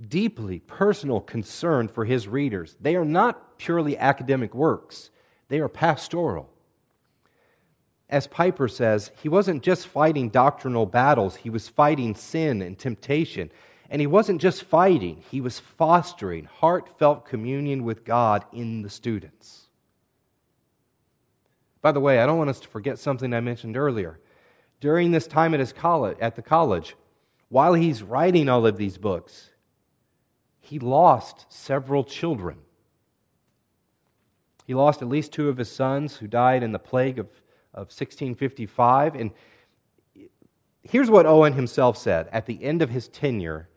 deeply 0.08 0.60
personal 0.60 1.22
concern 1.22 1.88
for 1.88 2.06
his 2.06 2.28
readers. 2.28 2.76
They 2.82 2.96
are 2.96 3.06
not 3.06 3.58
purely 3.58 3.98
academic 3.98 4.54
works, 4.54 5.10
they 5.50 5.60
are 5.60 5.70
pastoral. 5.70 6.50
As 8.10 8.28
Piper 8.28 8.68
says, 8.68 9.12
he 9.24 9.30
wasn't 9.30 9.64
just 9.64 9.88
fighting 9.88 10.30
doctrinal 10.30 10.86
battles, 10.86 11.38
he 11.38 11.50
was 11.50 11.70
fighting 11.70 12.14
sin 12.14 12.62
and 12.62 12.78
temptation. 12.78 13.50
And 13.90 14.00
he 14.00 14.08
wasn't 14.08 14.42
just 14.42 14.64
fighting, 14.64 15.22
he 15.30 15.42
was 15.42 15.60
fostering 15.60 16.46
heartfelt 16.46 17.26
communion 17.26 17.84
with 17.84 18.06
God 18.06 18.46
in 18.54 18.84
the 18.84 18.90
students. 18.90 19.68
By 21.82 21.92
the 21.92 22.00
way, 22.00 22.20
I 22.20 22.26
don't 22.26 22.38
want 22.38 22.50
us 22.50 22.62
to 22.62 22.68
forget 22.68 23.00
something 23.00 23.34
I 23.34 23.42
mentioned 23.42 23.76
earlier. 23.76 24.20
During 24.80 25.12
this 25.12 25.28
time 25.28 25.54
at, 25.54 25.60
his 25.60 25.74
college, 25.74 26.18
at 26.22 26.36
the 26.36 26.42
college, 26.42 26.96
while 27.50 27.74
he's 27.74 28.02
writing 28.02 28.48
all 28.48 28.66
of 28.66 28.78
these 28.78 28.98
books, 28.98 29.51
he 30.62 30.80
lost 30.80 31.46
several 31.50 32.04
children. 32.04 32.58
He 34.66 34.74
lost 34.74 35.02
at 35.02 35.10
least 35.10 35.34
two 35.34 35.50
of 35.50 35.58
his 35.58 35.70
sons 35.70 36.16
who 36.18 36.28
died 36.28 36.64
in 36.64 36.72
the 36.72 36.80
plague 36.80 37.20
of, 37.20 37.26
of 37.74 37.88
1655. 37.88 39.16
And 39.16 39.32
here's 40.84 41.10
what 41.10 41.26
Owen 41.26 41.54
himself 41.54 41.98
said 41.98 42.30
at 42.32 42.46
the 42.46 42.64
end 42.64 42.82
of 42.82 42.90
his 42.90 43.08
tenure 43.08 43.68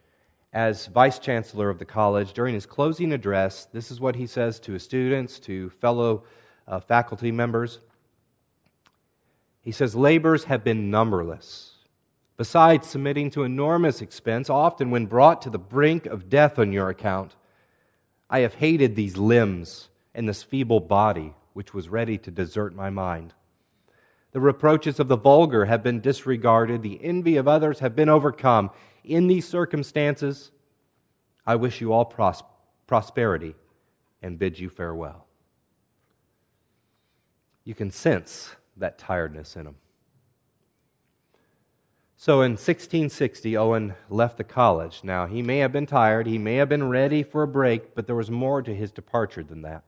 as 0.53 0.87
vice 0.87 1.19
chancellor 1.19 1.69
of 1.69 1.79
the 1.79 1.85
college 1.85 2.33
during 2.33 2.55
his 2.55 2.67
closing 2.67 3.13
address. 3.13 3.65
This 3.73 3.91
is 3.91 4.01
what 4.01 4.15
he 4.15 4.27
says 4.27 4.61
to 4.61 4.73
his 4.73 4.85
students, 4.85 5.41
to 5.41 5.71
fellow 5.71 6.23
uh, 6.69 6.79
faculty 6.79 7.33
members. 7.33 7.81
He 9.63 9.73
says, 9.73 9.97
Labors 9.97 10.45
have 10.45 10.63
been 10.63 10.91
numberless. 10.91 11.74
Besides 12.37 12.89
submitting 12.89 13.31
to 13.31 13.45
enormous 13.45 14.01
expense, 14.01 14.51
often 14.51 14.91
when 14.91 15.07
brought 15.07 15.43
to 15.43 15.51
the 15.51 15.59
brink 15.59 16.07
of 16.07 16.29
death 16.29 16.59
on 16.59 16.73
your 16.73 16.89
account, 16.89 17.37
I 18.29 18.41
have 18.41 18.55
hated 18.55 18.97
these 18.97 19.17
limbs 19.17 19.89
and 20.15 20.29
this 20.29 20.43
feeble 20.43 20.81
body 20.81 21.35
which 21.53 21.73
was 21.73 21.89
ready 21.89 22.19
to 22.19 22.31
desert 22.31 22.75
my 22.75 22.91
mind. 22.91 23.33
The 24.33 24.41
reproaches 24.41 24.99
of 24.99 25.07
the 25.07 25.17
vulgar 25.17 25.67
have 25.67 25.85
been 25.85 26.01
disregarded, 26.01 26.83
the 26.83 27.03
envy 27.05 27.37
of 27.37 27.47
others 27.47 27.79
have 27.79 27.95
been 27.95 28.09
overcome. 28.09 28.71
In 29.05 29.29
these 29.29 29.47
circumstances, 29.47 30.51
I 31.47 31.55
wish 31.55 31.81
you 31.81 31.93
all 31.93 32.05
pros- 32.05 32.43
prosperity 32.89 33.55
and 34.23 34.37
bid 34.37 34.59
you 34.59 34.69
farewell. 34.69 35.27
You 37.63 37.77
can 37.77 37.93
sense 37.93 38.57
that 38.77 38.99
tiredness 38.99 39.55
in 39.55 39.67
him. 39.67 39.77
So 42.25 42.41
in 42.41 42.53
1660, 42.53 43.55
Owen 43.55 43.95
left 44.09 44.39
the 44.39 44.45
college. 44.45 45.01
Now, 45.05 45.27
he 45.27 45.43
may 45.43 45.59
have 45.59 45.73
been 45.73 45.85
tired, 45.85 46.27
he 46.27 46.39
may 46.39 46.55
have 46.55 46.71
been 46.71 46.89
ready 46.89 47.23
for 47.23 47.43
a 47.43 47.47
break, 47.47 47.95
but 47.95 48.07
there 48.07 48.17
was 48.17 48.31
more 48.31 48.63
to 48.63 48.75
his 48.75 48.91
departure 48.91 49.43
than 49.43 49.61
that. 49.61 49.85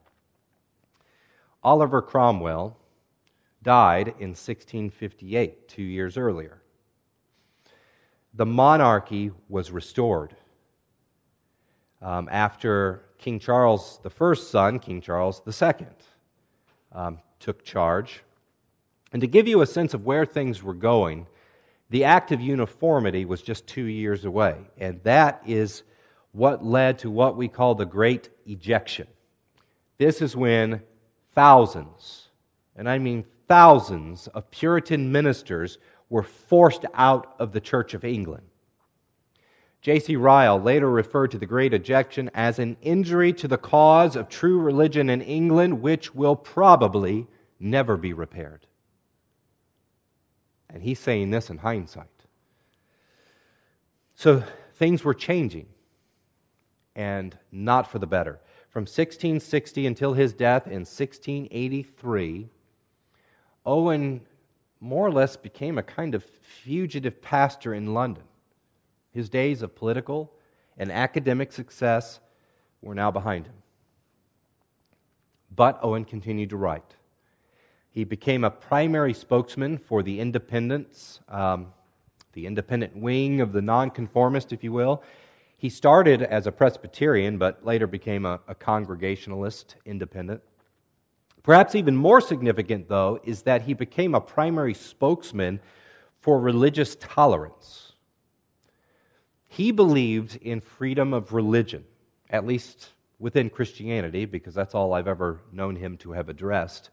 Oliver 1.63 1.99
Cromwell 1.99 2.77
died 3.63 4.09
in 4.19 4.35
1658, 4.35 5.67
two 5.67 5.81
years 5.81 6.15
earlier. 6.15 6.61
The 8.35 8.45
monarchy 8.45 9.31
was 9.49 9.71
restored. 9.71 10.35
Um, 12.03 12.29
after 12.31 13.01
King 13.17 13.39
Charles 13.39 13.99
I's 14.05 14.47
son, 14.47 14.77
King 14.77 15.01
Charles 15.01 15.41
II, 15.47 15.87
um, 16.91 17.17
took 17.39 17.63
charge. 17.63 18.21
And 19.11 19.21
to 19.21 19.27
give 19.27 19.47
you 19.47 19.63
a 19.63 19.65
sense 19.65 19.95
of 19.95 20.05
where 20.05 20.23
things 20.23 20.61
were 20.61 20.75
going, 20.75 21.25
the 21.89 22.03
Act 22.03 22.31
of 22.31 22.41
Uniformity 22.41 23.25
was 23.25 23.41
just 23.41 23.65
two 23.67 23.85
years 23.85 24.25
away. 24.25 24.57
And 24.77 25.01
that 25.03 25.41
is 25.45 25.83
what 26.31 26.63
led 26.63 26.99
to 26.99 27.09
what 27.09 27.37
we 27.37 27.47
call 27.47 27.75
the 27.75 27.85
Great 27.85 28.29
Ejection. 28.45 29.07
This 29.97 30.21
is 30.21 30.35
when 30.35 30.81
thousands, 31.33 32.29
and 32.75 32.89
I 32.89 32.97
mean 32.99 33.25
thousands, 33.47 34.27
of 34.27 34.51
Puritan 34.51 35.11
ministers 35.11 35.77
were 36.09 36.23
forced 36.23 36.85
out 36.93 37.35
of 37.39 37.51
the 37.51 37.61
Church 37.61 37.93
of 37.93 38.03
England. 38.03 38.43
J.C. 39.81 40.15
Ryle 40.15 40.59
later 40.59 40.89
referred 40.89 41.31
to 41.31 41.37
the 41.37 41.45
Great 41.45 41.73
Ejection 41.73 42.29
as 42.33 42.59
an 42.59 42.75
injury 42.81 43.31
to 43.33 43.47
the 43.47 43.57
cause 43.57 44.15
of 44.15 44.27
true 44.27 44.59
religion 44.59 45.09
in 45.09 45.21
England, 45.21 45.81
which 45.81 46.13
will 46.13 46.35
probably 46.35 47.27
never 47.59 47.95
be 47.95 48.13
repaired. 48.13 48.65
And 50.69 50.83
he's 50.83 50.99
saying 50.99 51.31
this 51.31 51.49
in 51.49 51.59
hindsight. 51.59 52.07
So 54.15 54.43
things 54.75 55.03
were 55.03 55.13
changing, 55.13 55.67
and 56.95 57.37
not 57.51 57.89
for 57.89 57.99
the 57.99 58.07
better. 58.07 58.39
From 58.69 58.81
1660 58.81 59.85
until 59.87 60.13
his 60.13 60.33
death 60.33 60.67
in 60.67 60.81
1683, 60.85 62.49
Owen 63.65 64.21
more 64.79 65.05
or 65.05 65.11
less 65.11 65.37
became 65.37 65.77
a 65.77 65.83
kind 65.83 66.13
of 66.13 66.23
fugitive 66.23 67.21
pastor 67.21 67.73
in 67.73 67.93
London. 67.93 68.23
His 69.11 69.29
days 69.29 69.61
of 69.61 69.75
political 69.75 70.31
and 70.77 70.91
academic 70.91 71.51
success 71.51 72.19
were 72.81 72.93
now 72.93 73.09
behind 73.09 73.47
him. 73.47 73.55
But 75.55 75.79
Owen 75.81 76.05
continued 76.05 76.51
to 76.51 76.57
write. 76.57 76.96
He 77.97 78.03
became 78.03 78.43
a 78.43 78.51
primary 78.51 79.15
spokesman 79.15 79.79
for 79.79 80.03
the 80.03 80.19
independents, 80.19 81.19
um, 81.29 81.73
the 82.33 82.45
independent 82.45 82.95
wing 82.95 83.41
of 83.41 83.53
the 83.53 83.61
nonconformist, 83.63 84.53
if 84.53 84.63
you 84.63 84.71
will. 84.71 85.01
He 85.57 85.69
started 85.69 86.21
as 86.21 86.45
a 86.45 86.51
Presbyterian, 86.51 87.39
but 87.39 87.65
later 87.65 87.87
became 87.87 88.23
a, 88.23 88.39
a 88.47 88.53
Congregationalist 88.53 89.77
independent. 89.83 90.43
Perhaps 91.41 91.73
even 91.73 91.95
more 91.95 92.21
significant, 92.21 92.87
though, 92.87 93.19
is 93.23 93.41
that 93.41 93.63
he 93.63 93.73
became 93.73 94.13
a 94.13 94.21
primary 94.21 94.75
spokesman 94.75 95.59
for 96.21 96.39
religious 96.39 96.95
tolerance. 96.99 97.93
he 99.47 99.71
believed 99.71 100.35
in 100.43 100.61
freedom 100.61 101.15
of 101.15 101.33
religion, 101.33 101.83
at 102.29 102.45
least 102.45 102.89
within 103.17 103.49
Christianity, 103.49 104.25
because 104.25 104.53
that's 104.53 104.75
all 104.75 104.93
I've 104.93 105.07
ever 105.07 105.41
known 105.51 105.75
him 105.75 105.97
to 105.97 106.11
have 106.11 106.29
addressed. 106.29 106.91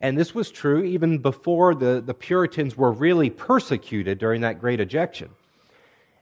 And 0.00 0.16
this 0.16 0.34
was 0.34 0.50
true 0.50 0.82
even 0.82 1.18
before 1.18 1.74
the, 1.74 2.02
the 2.04 2.14
Puritans 2.14 2.76
were 2.76 2.92
really 2.92 3.28
persecuted 3.28 4.18
during 4.18 4.40
that 4.40 4.60
great 4.60 4.80
ejection. 4.80 5.28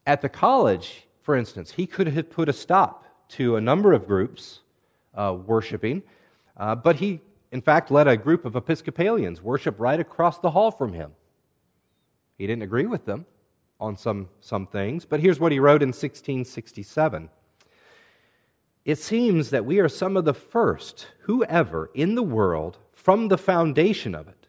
At 0.07 0.21
the 0.21 0.29
college, 0.29 1.07
for 1.23 1.37
instance, 1.37 1.73
he 1.73 1.87
could 1.87 2.09
have 2.09 2.31
put 2.31 2.49
a 2.49 2.53
stop 2.53 3.05
to 3.31 3.57
a 3.57 3.61
number 3.61 3.93
of 3.93 4.07
groups 4.07 4.61
uh, 5.15 5.37
worshiping, 5.47 6.03
uh, 6.57 6.75
but 6.75 6.97
he, 6.97 7.21
in 7.53 7.61
fact, 7.61 7.91
let 7.91 8.09
a 8.09 8.17
group 8.17 8.45
of 8.45 8.57
Episcopalians 8.57 9.43
worship 9.43 9.77
right 9.79 10.01
across 10.01 10.39
the 10.39 10.51
hall 10.51 10.71
from 10.71 10.93
him. 10.93 11.13
He 12.37 12.47
didn't 12.47 12.63
agree 12.63 12.87
with 12.87 13.05
them 13.05 13.27
on 13.81 13.97
some, 13.97 14.29
some 14.41 14.67
things, 14.67 15.05
but 15.05 15.21
here's 15.21 15.39
what 15.39 15.53
he 15.53 15.61
wrote 15.61 15.83
in 15.83 15.89
1667. 15.89 17.29
It 18.85 18.99
seems 18.99 19.51
that 19.51 19.65
we 19.65 19.81
are 19.81 19.89
some 19.89 20.17
of 20.17 20.25
the 20.25 20.35
first 20.35 21.09
whoever 21.23 21.91
in 21.95 22.15
the 22.15 22.23
world, 22.23 22.79
from 22.93 23.29
the 23.29 23.39
foundation 23.39 24.15
of 24.15 24.29
it, 24.29 24.47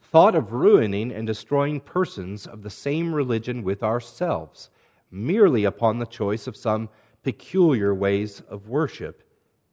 thought 0.00 0.34
of 0.34 0.52
ruining 0.52 1.12
and 1.12 1.26
destroying 1.26 1.80
persons 1.80 2.46
of 2.46 2.62
the 2.62 2.70
same 2.70 3.14
religion 3.14 3.62
with 3.62 3.82
ourselves, 3.82 4.70
merely 5.10 5.64
upon 5.64 5.98
the 5.98 6.06
choice 6.06 6.46
of 6.46 6.56
some 6.56 6.88
peculiar 7.22 7.94
ways 7.94 8.40
of 8.48 8.68
worship 8.68 9.22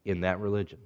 in 0.06 0.22
that 0.22 0.39
religion. 0.39 0.80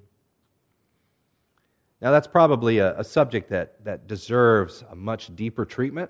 Now, 2.01 2.12
that's 2.12 2.27
probably 2.27 2.79
a, 2.79 2.99
a 2.99 3.03
subject 3.03 3.49
that, 3.49 3.84
that 3.86 4.07
deserves 4.07 4.84
a 4.89 4.95
much 4.95 5.36
deeper 5.36 5.65
treatment. 5.65 6.10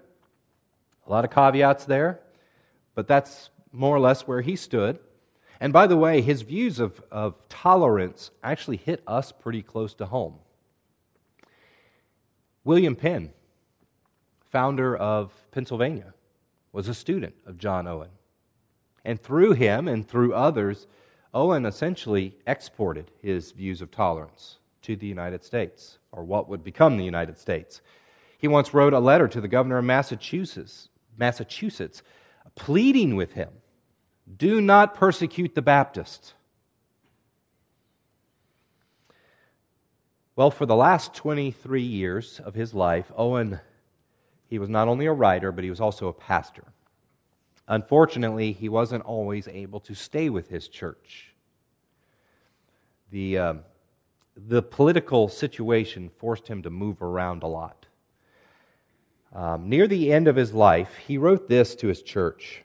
A 1.05 1.09
lot 1.09 1.25
of 1.25 1.31
caveats 1.31 1.85
there, 1.85 2.21
but 2.95 3.07
that's 3.07 3.49
more 3.73 3.95
or 3.95 3.99
less 3.99 4.27
where 4.27 4.41
he 4.41 4.55
stood. 4.55 4.99
And 5.61 5.71
by 5.71 5.85
the 5.85 5.95
way, 5.95 6.21
his 6.21 6.41
views 6.41 6.79
of, 6.79 7.03
of 7.11 7.35
tolerance 7.47 8.31
actually 8.43 8.77
hit 8.77 9.03
us 9.05 9.31
pretty 9.31 9.61
close 9.61 9.93
to 9.93 10.07
home. 10.07 10.39
William 12.63 12.95
Penn, 12.95 13.31
founder 14.49 14.97
of 14.97 15.31
Pennsylvania, 15.51 16.15
was 16.73 16.87
a 16.87 16.95
student 16.95 17.35
of 17.45 17.59
John 17.59 17.87
Owen. 17.87 18.09
And 19.05 19.21
through 19.21 19.53
him 19.53 19.87
and 19.87 20.07
through 20.07 20.33
others, 20.33 20.87
Owen 21.31 21.67
essentially 21.67 22.35
exported 22.47 23.11
his 23.21 23.51
views 23.51 23.83
of 23.83 23.91
tolerance 23.91 24.57
to 24.81 24.95
the 24.95 25.07
United 25.07 25.43
States, 25.43 25.99
or 26.11 26.23
what 26.23 26.49
would 26.49 26.63
become 26.63 26.97
the 26.97 27.05
United 27.05 27.37
States. 27.37 27.81
He 28.39 28.47
once 28.47 28.73
wrote 28.73 28.93
a 28.93 28.99
letter 28.99 29.27
to 29.27 29.39
the 29.39 29.47
governor 29.47 29.77
of 29.77 29.85
Massachusetts, 29.85 30.89
Massachusetts 31.17 32.01
pleading 32.55 33.15
with 33.15 33.33
him 33.33 33.49
do 34.37 34.61
not 34.61 34.95
persecute 34.95 35.55
the 35.55 35.61
Baptists. 35.61 36.33
Well, 40.35 40.51
for 40.51 40.65
the 40.65 40.75
last 40.75 41.13
23 41.13 41.81
years 41.81 42.39
of 42.43 42.55
his 42.55 42.73
life, 42.73 43.11
Owen, 43.15 43.59
he 44.47 44.59
was 44.59 44.69
not 44.69 44.87
only 44.87 45.05
a 45.05 45.13
writer, 45.13 45.51
but 45.51 45.63
he 45.63 45.69
was 45.69 45.81
also 45.81 46.07
a 46.07 46.13
pastor. 46.13 46.63
Unfortunately, 47.67 48.51
he 48.51 48.69
wasn't 48.69 49.03
always 49.03 49.47
able 49.47 49.79
to 49.81 49.93
stay 49.93 50.29
with 50.29 50.49
his 50.49 50.67
church. 50.67 51.33
The, 53.11 53.37
uh, 53.37 53.53
the 54.35 54.61
political 54.61 55.27
situation 55.27 56.09
forced 56.17 56.47
him 56.47 56.63
to 56.63 56.69
move 56.69 57.01
around 57.01 57.43
a 57.43 57.47
lot. 57.47 57.85
Um, 59.33 59.69
near 59.69 59.87
the 59.87 60.11
end 60.11 60.27
of 60.27 60.35
his 60.35 60.53
life, 60.53 60.95
he 61.07 61.17
wrote 61.17 61.47
this 61.47 61.75
to 61.75 61.87
his 61.87 62.01
church 62.01 62.63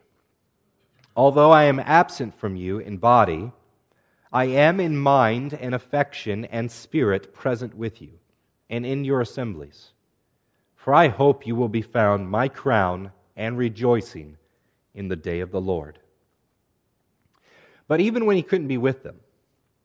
Although 1.17 1.49
I 1.49 1.63
am 1.63 1.79
absent 1.79 2.35
from 2.35 2.55
you 2.55 2.77
in 2.77 2.97
body, 2.97 3.51
I 4.31 4.45
am 4.45 4.79
in 4.79 4.95
mind 4.95 5.51
and 5.51 5.73
affection 5.73 6.45
and 6.45 6.71
spirit 6.71 7.33
present 7.33 7.73
with 7.73 8.03
you 8.03 8.19
and 8.69 8.85
in 8.85 9.03
your 9.03 9.21
assemblies. 9.21 9.93
For 10.75 10.93
I 10.93 11.07
hope 11.07 11.47
you 11.47 11.55
will 11.55 11.69
be 11.69 11.81
found 11.81 12.29
my 12.29 12.47
crown 12.47 13.11
and 13.35 13.57
rejoicing 13.57 14.37
in 14.93 15.07
the 15.07 15.15
day 15.15 15.39
of 15.39 15.49
the 15.49 15.59
Lord. 15.59 15.97
But 17.87 17.99
even 17.99 18.27
when 18.27 18.35
he 18.35 18.43
couldn't 18.43 18.67
be 18.67 18.77
with 18.77 19.01
them, 19.01 19.19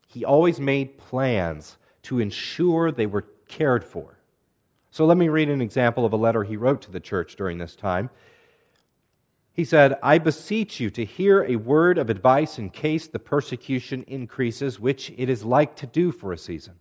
he 0.07 0.27
always 0.27 0.61
made 0.61 0.99
plans 0.99 1.79
to 2.03 2.21
ensure 2.21 2.92
they 2.92 3.07
were 3.07 3.27
cared 3.49 3.85
for. 3.85 4.18
So 4.90 5.07
let 5.07 5.16
me 5.16 5.31
read 5.31 5.49
an 5.49 5.62
example 5.62 6.05
of 6.05 6.12
a 6.12 6.16
letter 6.16 6.45
he 6.45 6.59
wrote 6.59 6.83
to 6.83 6.90
the 6.90 7.01
church 7.01 7.37
during 7.37 7.57
this 7.57 7.75
time. 7.75 8.11
He 9.55 9.65
said, 9.65 9.99
I 10.03 10.17
beseech 10.17 10.81
you 10.81 10.88
to 10.91 11.05
hear 11.05 11.43
a 11.43 11.57
word 11.57 11.99
of 11.99 12.09
advice 12.09 12.59
in 12.59 12.71
case 12.71 13.07
the 13.07 13.19
persecution 13.19 14.03
increases, 14.07 14.81
which 14.81 15.12
it 15.19 15.29
is 15.29 15.45
like 15.45 15.77
to 15.77 15.87
do 15.87 16.11
for 16.11 16.33
a 16.33 16.38
season. 16.38 16.75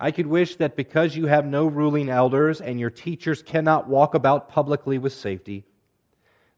I 0.00 0.10
could 0.10 0.26
wish 0.26 0.56
that 0.56 0.74
because 0.74 1.16
you 1.16 1.26
have 1.26 1.44
no 1.44 1.66
ruling 1.66 2.08
elders 2.08 2.62
and 2.62 2.80
your 2.80 2.90
teachers 2.90 3.42
cannot 3.42 3.88
walk 3.88 4.14
about 4.14 4.48
publicly 4.48 4.96
with 4.96 5.12
safety, 5.12 5.64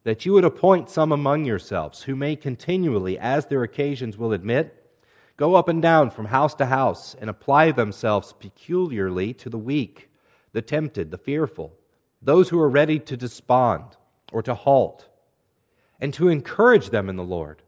that 0.05 0.25
you 0.25 0.33
would 0.33 0.45
appoint 0.45 0.89
some 0.89 1.11
among 1.11 1.45
yourselves 1.45 2.05
who 2.05 2.15
may 2.15 2.37
continually, 2.37 3.19
as 3.19 3.47
their 3.47 3.65
occasions 3.65 4.17
will 4.17 4.33
admit, 4.33 4.89
go 5.37 5.57
up 5.57 5.69
and 5.69 5.83
down 5.83 6.11
from 6.11 6.27
house 6.27 6.55
to 6.55 6.67
house 6.67 7.17
and 7.21 7.29
apply 7.29 7.73
themselves 7.73 8.33
peculiarly 8.33 9.35
to 9.35 9.51
the 9.51 9.59
weak, 9.59 10.11
the 10.53 10.63
tempted, 10.63 11.11
the 11.11 11.19
fearful, 11.19 11.73
those 12.23 12.49
who 12.49 12.61
are 12.61 12.71
ready 12.71 13.01
to 13.01 13.17
despond 13.17 13.97
or 14.33 14.43
to 14.43 14.55
halt, 14.55 15.09
and 16.01 16.13
to 16.15 16.29
encourage 16.29 16.91
them 16.91 17.09
in 17.09 17.17
the 17.17 17.23
Lord. 17.23 17.63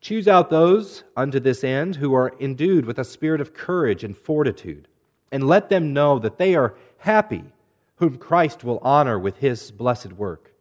Choose 0.00 0.28
out 0.28 0.50
those 0.50 1.04
unto 1.16 1.40
this 1.40 1.64
end 1.64 1.96
who 1.96 2.14
are 2.14 2.34
endued 2.38 2.84
with 2.84 2.98
a 2.98 3.04
spirit 3.04 3.40
of 3.40 3.54
courage 3.54 4.04
and 4.04 4.16
fortitude, 4.16 4.88
and 5.32 5.46
let 5.46 5.68
them 5.68 5.92
know 5.92 6.18
that 6.18 6.38
they 6.38 6.54
are 6.54 6.74
happy, 6.98 7.44
whom 7.96 8.18
Christ 8.18 8.64
will 8.64 8.78
honor 8.78 9.18
with 9.18 9.38
his 9.38 9.70
blessed 9.70 10.12
work. 10.12 10.52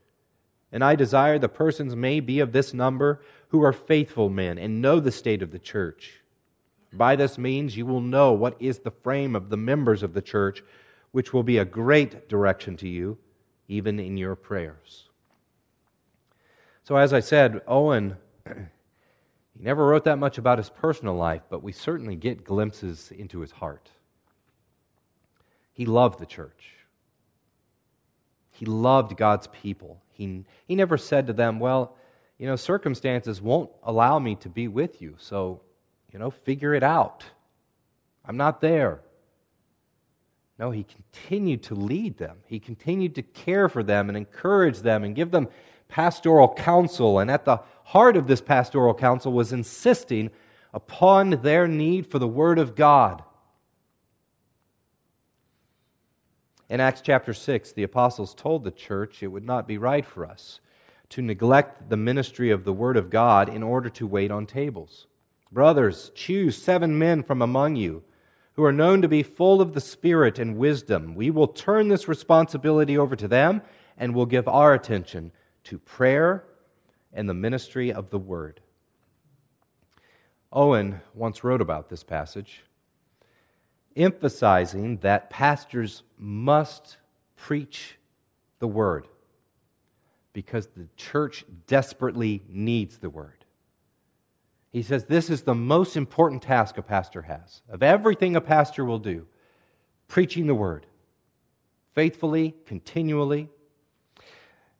And 0.71 0.84
I 0.84 0.95
desire 0.95 1.39
the 1.39 1.49
persons 1.49 1.95
may 1.95 2.19
be 2.19 2.39
of 2.39 2.51
this 2.51 2.73
number 2.73 3.21
who 3.49 3.63
are 3.63 3.73
faithful 3.73 4.30
men 4.30 4.58
and 4.58 4.82
know 4.82 4.99
the 4.99 5.12
state 5.12 5.41
of 5.41 5.51
the 5.51 5.60
church. 5.60 6.21
By 6.91 7.15
this 7.15 7.38
means 7.38 7.77
you 7.77 7.86
will 7.86 8.01
know 8.01 8.34
what 8.34 8.56
is 8.60 8.80
the 8.80 8.91
frame 8.91 9.36
of 9.36 9.49
the 9.49 9.58
members 9.58 10.03
of 10.03 10.13
the 10.13 10.21
church, 10.21 10.63
which 11.12 11.32
will 11.34 11.43
be 11.43 11.58
a 11.58 11.65
great 11.65 12.27
direction 12.27 12.75
to 12.77 12.88
you, 12.88 13.17
even 13.67 13.99
in 13.99 14.17
your 14.17 14.36
prayers. 14.36 15.07
So, 16.88 16.95
as 16.95 17.12
I 17.12 17.19
said, 17.19 17.60
Owen, 17.67 18.15
he 18.47 19.62
never 19.62 19.86
wrote 19.86 20.06
that 20.06 20.19
much 20.19 20.38
about 20.38 20.58
his 20.58 20.69
personal 20.69 21.15
life, 21.15 21.41
but 21.50 21.62
we 21.62 21.73
certainly 21.73 22.15
get 22.15 22.45
glimpses 22.45 23.12
into 23.12 23.41
his 23.41 23.52
heart. 23.52 23.89
He 25.73 25.86
loved 25.86 26.17
the 26.17 26.26
church. 26.26 26.76
He 28.52 28.65
loved 28.65 29.17
God's 29.17 29.47
people. 29.47 30.02
He, 30.13 30.45
he 30.65 30.76
never 30.76 30.97
said 30.97 31.28
to 31.28 31.34
them, 31.34 31.60
Well, 31.60 31.97
you 32.38 32.47
know, 32.47 32.56
circumstances 32.56 33.41
won't 33.41 33.69
allow 33.84 34.17
me 34.17 34.36
to 34.36 34.47
be 34.47 34.69
with 34.69 35.02
you, 35.02 35.15
so, 35.19 35.60
you 36.13 36.19
know, 36.19 36.32
figure 36.32 36.73
it 36.73 36.84
out. 36.84 37.26
I'm 38.23 38.38
not 38.38 38.62
there. 38.62 39.02
No, 40.58 40.71
he 40.71 40.86
continued 40.86 41.63
to 41.63 41.76
lead 41.76 42.17
them. 42.17 42.38
He 42.45 42.62
continued 42.62 43.15
to 43.15 43.23
care 43.23 43.67
for 43.67 43.84
them 43.84 44.08
and 44.08 44.17
encourage 44.17 44.80
them 44.80 45.04
and 45.04 45.13
give 45.13 45.32
them 45.32 45.50
pastoral 45.88 46.54
counsel. 46.54 47.19
And 47.19 47.30
at 47.32 47.45
the 47.45 47.62
heart 47.86 48.17
of 48.17 48.28
this 48.28 48.41
pastoral 48.41 48.93
counsel 48.93 49.32
was 49.32 49.54
insisting 49.54 50.30
upon 50.73 51.41
their 51.41 51.67
need 51.67 52.08
for 52.08 52.19
the 52.19 52.28
Word 52.28 52.60
of 52.60 52.76
God. 52.76 53.23
In 56.69 56.82
Acts 56.82 57.02
chapter 57.02 57.34
6, 57.34 57.71
the 57.71 57.84
apostles 57.84 58.34
told 58.34 58.63
the 58.63 58.71
church 58.71 59.24
it 59.24 59.28
would 59.28 59.45
not 59.45 59.68
be 59.68 59.78
right 59.78 60.05
for 60.05 60.26
us 60.26 60.59
to 61.09 61.22
neglect 61.22 61.89
the 61.89 61.95
ministry 61.95 62.51
of 62.51 62.66
the 62.66 62.74
Word 62.74 62.97
of 62.97 63.09
God 63.09 63.47
in 63.47 63.64
order 63.64 63.89
to 63.91 64.05
wait 64.05 64.32
on 64.32 64.45
tables. 64.45 65.07
Brothers, 65.51 66.12
choose 66.14 66.62
seven 66.62 66.99
men 66.99 67.24
from 67.24 67.41
among 67.41 67.78
you 67.78 68.03
who 68.53 68.64
are 68.66 68.74
known 68.74 69.01
to 69.01 69.07
be 69.07 69.24
full 69.24 69.62
of 69.62 69.74
the 69.74 69.82
Spirit 69.82 70.39
and 70.39 70.57
wisdom. 70.57 71.16
We 71.16 71.32
will 71.32 71.47
turn 71.47 71.88
this 71.88 72.07
responsibility 72.07 72.97
over 72.97 73.16
to 73.16 73.28
them 73.28 73.62
and 73.97 74.14
will 74.14 74.26
give 74.26 74.47
our 74.47 74.74
attention 74.74 75.32
to 75.68 75.78
prayer 75.78 76.43
and 77.13 77.28
the 77.28 77.34
ministry 77.34 77.91
of 77.91 78.09
the 78.09 78.20
Word. 78.20 78.61
Owen 80.51 81.01
once 81.13 81.43
wrote 81.43 81.61
about 81.61 81.89
this 81.89 82.03
passage, 82.03 82.63
emphasizing 83.95 84.97
that 84.97 85.30
pastors 85.30 86.03
must 86.18 86.97
preach 87.36 87.97
the 88.59 88.68
Word 88.68 89.07
because 90.32 90.68
the 90.68 90.88
church 90.95 91.43
desperately 91.65 92.43
needs 92.47 92.97
the 92.99 93.09
Word. 93.09 93.43
He 94.72 94.84
says 94.84 95.05
this 95.05 95.30
is 95.30 95.41
the 95.41 95.55
most 95.55 95.97
important 95.97 96.43
task 96.43 96.78
a 96.78 96.82
pastor 96.82 97.24
has. 97.24 97.61
Of 97.70 97.84
everything 97.84 98.36
a 98.36 98.41
pastor 98.41 98.86
will 98.86 98.99
do, 98.99 99.28
preaching 100.07 100.47
the 100.47 100.55
Word 100.55 100.86
faithfully, 101.93 102.53
continually, 102.68 103.49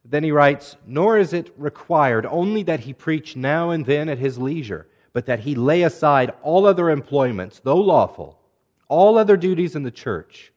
Then 0.10 0.24
he 0.24 0.32
writes, 0.32 0.78
Nor 0.86 1.18
is 1.18 1.34
it 1.34 1.54
required 1.58 2.26
only 2.26 2.64
that 2.64 2.82
he 2.82 2.94
preach 2.94 3.36
now 3.36 3.72
and 3.72 3.86
then 3.86 4.08
at 4.08 4.20
his 4.20 4.38
leisure, 4.38 4.88
but 5.12 5.26
that 5.26 5.42
he 5.42 5.54
lay 5.54 5.84
aside 5.84 6.32
all 6.44 6.66
other 6.66 6.90
employments, 6.90 7.60
though 7.60 7.80
lawful, 7.80 8.40
all 8.88 9.18
other 9.18 9.36
duties 9.36 9.76
in 9.76 9.84
the 9.84 9.92
church, 9.92 10.54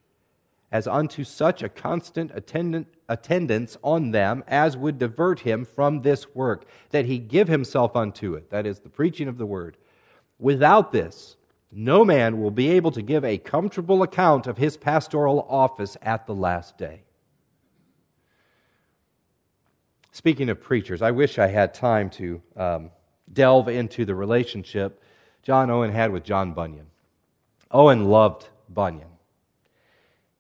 as 0.71 0.87
unto 0.87 1.25
such 1.25 1.63
a 1.63 1.69
constant 1.69 2.31
attendant, 2.33 2.87
attendance 3.09 3.77
on 3.83 4.13
them 4.13 4.45
as 4.47 4.77
would 4.77 4.99
divert 4.99 5.41
him 5.41 5.65
from 5.65 6.03
this 6.03 6.33
work, 6.33 6.65
that 6.91 7.07
he 7.07 7.19
give 7.19 7.49
himself 7.49 7.97
unto 7.97 8.35
it, 8.35 8.51
that 8.51 8.67
is, 8.67 8.79
the 8.79 8.89
preaching 8.89 9.27
of 9.27 9.37
the 9.37 9.47
word. 9.47 9.77
Without 10.39 10.93
this, 10.93 11.37
no 11.73 12.05
man 12.05 12.41
will 12.41 12.53
be 12.53 12.71
able 12.71 12.93
to 12.93 13.03
give 13.03 13.25
a 13.25 13.39
comfortable 13.39 14.05
account 14.05 14.47
of 14.47 14.59
his 14.59 14.77
pastoral 14.77 15.45
office 15.49 15.97
at 16.03 16.27
the 16.27 16.35
last 16.35 16.79
day. 16.79 17.03
Speaking 20.13 20.49
of 20.51 20.61
preachers, 20.61 21.03
I 21.03 21.13
wish 21.13 21.39
I 21.39 21.47
had 21.47 21.73
time 21.73 22.11
to 22.11 22.43
um, 22.57 22.91
delve 23.33 23.69
into 23.69 24.05
the 24.05 24.15
relationship 24.15 25.03
John 25.43 25.71
Owen 25.71 25.93
had 25.93 26.13
with 26.13 26.25
John 26.25 26.53
Bunyan. 26.53 26.87
Owen 27.71 28.07
loved 28.07 28.49
Bunyan. 28.69 29.09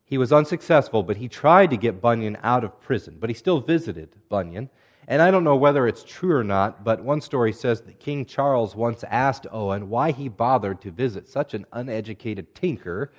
He 0.04 0.18
was 0.18 0.32
unsuccessful, 0.32 1.04
but 1.04 1.16
he 1.16 1.28
tried 1.28 1.70
to 1.70 1.76
get 1.76 2.00
Bunyan 2.00 2.36
out 2.42 2.64
of 2.64 2.80
prison, 2.80 3.16
but 3.20 3.30
he 3.30 3.34
still 3.34 3.60
visited 3.60 4.16
Bunyan. 4.28 4.68
And 5.06 5.22
I 5.22 5.30
don't 5.30 5.44
know 5.44 5.56
whether 5.56 5.86
it's 5.86 6.04
true 6.04 6.36
or 6.36 6.44
not, 6.44 6.84
but 6.84 7.02
one 7.02 7.20
story 7.20 7.52
says 7.52 7.80
that 7.82 8.00
King 8.00 8.26
Charles 8.26 8.76
once 8.76 9.04
asked 9.04 9.46
Owen 9.50 9.88
why 9.88 10.10
he 10.10 10.28
bothered 10.28 10.80
to 10.82 10.90
visit 10.90 11.28
such 11.28 11.54
an 11.54 11.64
uneducated 11.72 12.54
tinker 12.54 13.12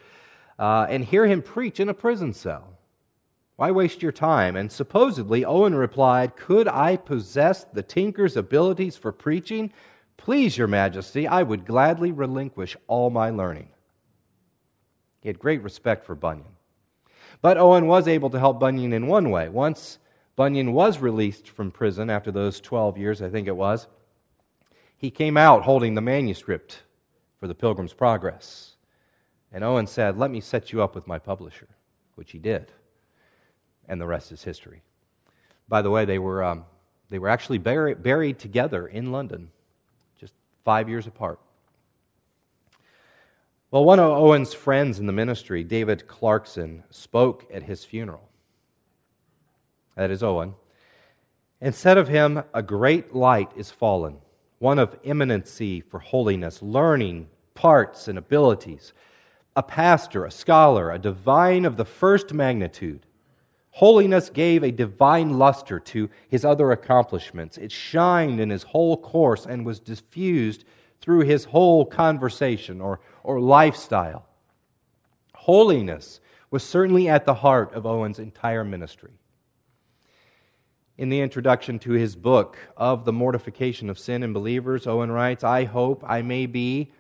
uh, 0.60 0.86
and 0.90 1.04
hear 1.04 1.26
him 1.26 1.42
preach 1.42 1.80
in 1.80 1.90
a 1.90 1.94
prison 1.94 2.34
cell. 2.34 2.78
Why 3.62 3.70
waste 3.70 4.02
your 4.02 4.12
time? 4.12 4.56
And 4.56 4.72
supposedly, 4.72 5.46
Owen 5.46 5.76
replied, 5.76 6.36
Could 6.36 6.68
I 6.68 6.96
possess 6.96 7.64
the 7.64 7.84
tinker's 7.84 8.36
abilities 8.36 8.98
for 8.98 9.12
preaching? 9.12 9.72
Please, 10.18 10.58
your 10.58 10.66
majesty, 10.66 11.28
I 11.28 11.44
would 11.44 11.68
gladly 11.68 12.12
relinquish 12.12 12.76
all 12.88 13.12
my 13.12 13.30
learning. 13.30 13.68
He 15.20 15.30
had 15.30 15.38
great 15.38 15.62
respect 15.62 16.08
for 16.08 16.16
Bunyan. 16.16 16.56
But 17.44 17.60
Owen 17.60 17.86
was 17.86 18.08
able 18.08 18.32
to 18.32 18.40
help 18.40 18.60
Bunyan 18.60 18.94
in 18.94 19.06
one 19.06 19.30
way. 19.30 19.48
Once 19.48 20.00
Bunyan 20.36 20.74
was 20.74 20.98
released 20.98 21.48
from 21.48 21.70
prison 21.70 22.10
after 22.10 22.32
those 22.32 22.62
12 22.62 22.98
years, 22.98 23.22
I 23.22 23.30
think 23.30 23.48
it 23.48 23.56
was, 23.56 23.86
he 24.98 25.12
came 25.12 25.38
out 25.38 25.62
holding 25.62 25.94
the 25.94 26.02
manuscript 26.02 26.82
for 27.40 27.46
the 27.48 27.54
Pilgrim's 27.54 27.94
Progress. 27.94 28.72
And 29.52 29.64
Owen 29.64 29.86
said, 29.86 30.18
Let 30.18 30.32
me 30.32 30.42
set 30.42 30.74
you 30.74 30.82
up 30.82 30.96
with 30.96 31.06
my 31.06 31.20
publisher, 31.20 31.68
which 32.16 32.32
he 32.32 32.40
did 32.40 32.72
and 33.92 34.00
the 34.00 34.08
rest 34.08 34.32
is 34.32 34.42
history. 34.42 34.82
By 35.68 35.82
the 35.82 35.92
way, 35.92 36.06
they 36.06 36.18
were, 36.18 36.42
um, 36.44 36.64
they 37.10 37.20
were 37.20 37.28
actually 37.28 37.58
buried, 37.58 38.02
buried 38.02 38.40
together 38.40 38.88
in 38.88 39.12
London, 39.12 39.52
just 40.18 40.34
five 40.64 40.88
years 40.88 41.08
apart. 41.08 41.42
Well, 43.70 43.84
one 43.84 44.00
of 44.00 44.10
Owen's 44.10 44.54
friends 44.54 45.00
in 45.00 45.08
the 45.08 45.14
ministry, 45.14 45.66
David 45.66 46.08
Clarkson, 46.08 46.84
spoke 46.90 47.46
at 47.54 47.64
his 47.64 47.84
funeral. 47.84 48.30
That 49.96 50.10
is 50.10 50.24
Owen. 50.24 50.56
And 51.60 51.76
said 51.76 51.98
of 51.98 52.08
him, 52.08 52.44
A 52.54 52.64
great 52.64 53.14
light 53.14 53.52
is 53.58 53.72
fallen, 53.72 54.20
one 54.60 54.80
of 54.80 54.98
eminency 55.04 55.82
for 55.82 56.00
holiness, 56.00 56.62
learning, 56.62 57.28
parts, 57.56 58.08
and 58.08 58.18
abilities, 58.18 58.94
a 59.58 59.64
pastor, 59.64 60.24
a 60.24 60.32
scholar, 60.32 60.92
a 60.92 60.98
divine 60.98 61.66
of 61.66 61.76
the 61.76 61.86
first 61.86 62.34
magnitude 62.34 63.06
Holiness 63.72 64.30
gave 64.30 64.64
a 64.64 64.72
divine 64.72 65.40
luster 65.40 65.80
to 65.80 66.10
his 66.28 66.44
other 66.44 66.72
accomplishments. 66.72 67.58
It 67.58 67.72
shined 67.72 68.40
in 68.40 68.50
his 68.50 68.64
whole 68.64 68.98
course 68.98 69.46
and 69.46 69.66
was 69.66 69.80
diffused 69.80 70.66
through 71.00 71.22
his 71.22 71.46
whole 71.46 71.86
conversation 71.86 72.82
or, 72.82 73.00
or 73.24 73.40
lifestyle. 73.40 74.26
Holiness 75.34 76.20
was 76.52 76.64
certainly 76.64 77.08
at 77.08 77.26
the 77.26 77.34
heart 77.34 77.74
of 77.74 77.86
Owen's 77.86 78.20
entire 78.20 78.64
ministry. 78.64 79.14
In 80.98 81.10
the 81.10 81.22
introduction 81.22 81.80
to 81.80 81.94
his 81.94 82.16
book 82.16 82.58
of 82.78 83.06
the 83.06 83.14
mortification 83.14 83.90
of 83.90 83.98
sin 83.98 84.22
in 84.22 84.34
believers, 84.34 84.86
Owen 84.86 85.12
writes, 85.12 85.44
I 85.44 85.64
hope 85.64 86.04
I 86.06 86.22
may 86.22 86.46
be, 86.46 86.92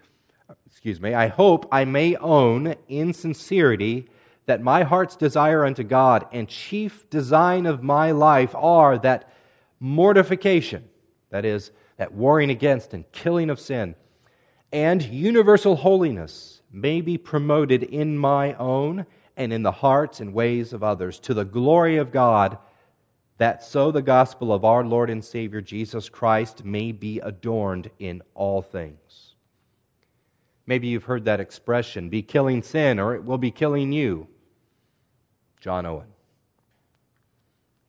excuse 0.65 1.01
me, 1.01 1.13
I 1.13 1.27
hope 1.27 1.67
I 1.71 1.85
may 1.85 2.15
own 2.15 2.75
in 2.87 3.13
sincerity 3.13 4.07
that 4.51 4.61
my 4.61 4.83
heart's 4.83 5.15
desire 5.15 5.63
unto 5.63 5.81
God 5.81 6.27
and 6.33 6.45
chief 6.45 7.09
design 7.09 7.65
of 7.65 7.81
my 7.81 8.11
life 8.11 8.53
are 8.53 8.97
that 8.97 9.31
mortification, 9.79 10.83
that 11.29 11.45
is, 11.45 11.71
that 11.95 12.11
warring 12.11 12.49
against 12.49 12.93
and 12.93 13.09
killing 13.13 13.49
of 13.49 13.61
sin, 13.61 13.95
and 14.73 15.01
universal 15.03 15.77
holiness 15.77 16.63
may 16.69 16.99
be 16.99 17.17
promoted 17.17 17.81
in 17.81 18.17
my 18.17 18.53
own 18.55 19.05
and 19.37 19.53
in 19.53 19.63
the 19.63 19.71
hearts 19.71 20.19
and 20.19 20.33
ways 20.33 20.73
of 20.73 20.83
others 20.83 21.17
to 21.21 21.33
the 21.33 21.45
glory 21.45 21.95
of 21.95 22.11
God, 22.11 22.57
that 23.37 23.63
so 23.63 23.89
the 23.89 24.01
gospel 24.01 24.51
of 24.51 24.65
our 24.65 24.83
Lord 24.83 25.09
and 25.09 25.23
Savior 25.23 25.61
Jesus 25.61 26.09
Christ 26.09 26.65
may 26.65 26.91
be 26.91 27.21
adorned 27.21 27.89
in 27.99 28.21
all 28.33 28.61
things. 28.61 29.35
Maybe 30.65 30.89
you've 30.89 31.05
heard 31.05 31.23
that 31.23 31.39
expression 31.39 32.09
be 32.09 32.21
killing 32.21 32.61
sin, 32.61 32.99
or 32.99 33.15
it 33.15 33.23
will 33.23 33.37
be 33.37 33.49
killing 33.49 33.93
you. 33.93 34.27
John 35.61 35.85
Owen. 35.85 36.07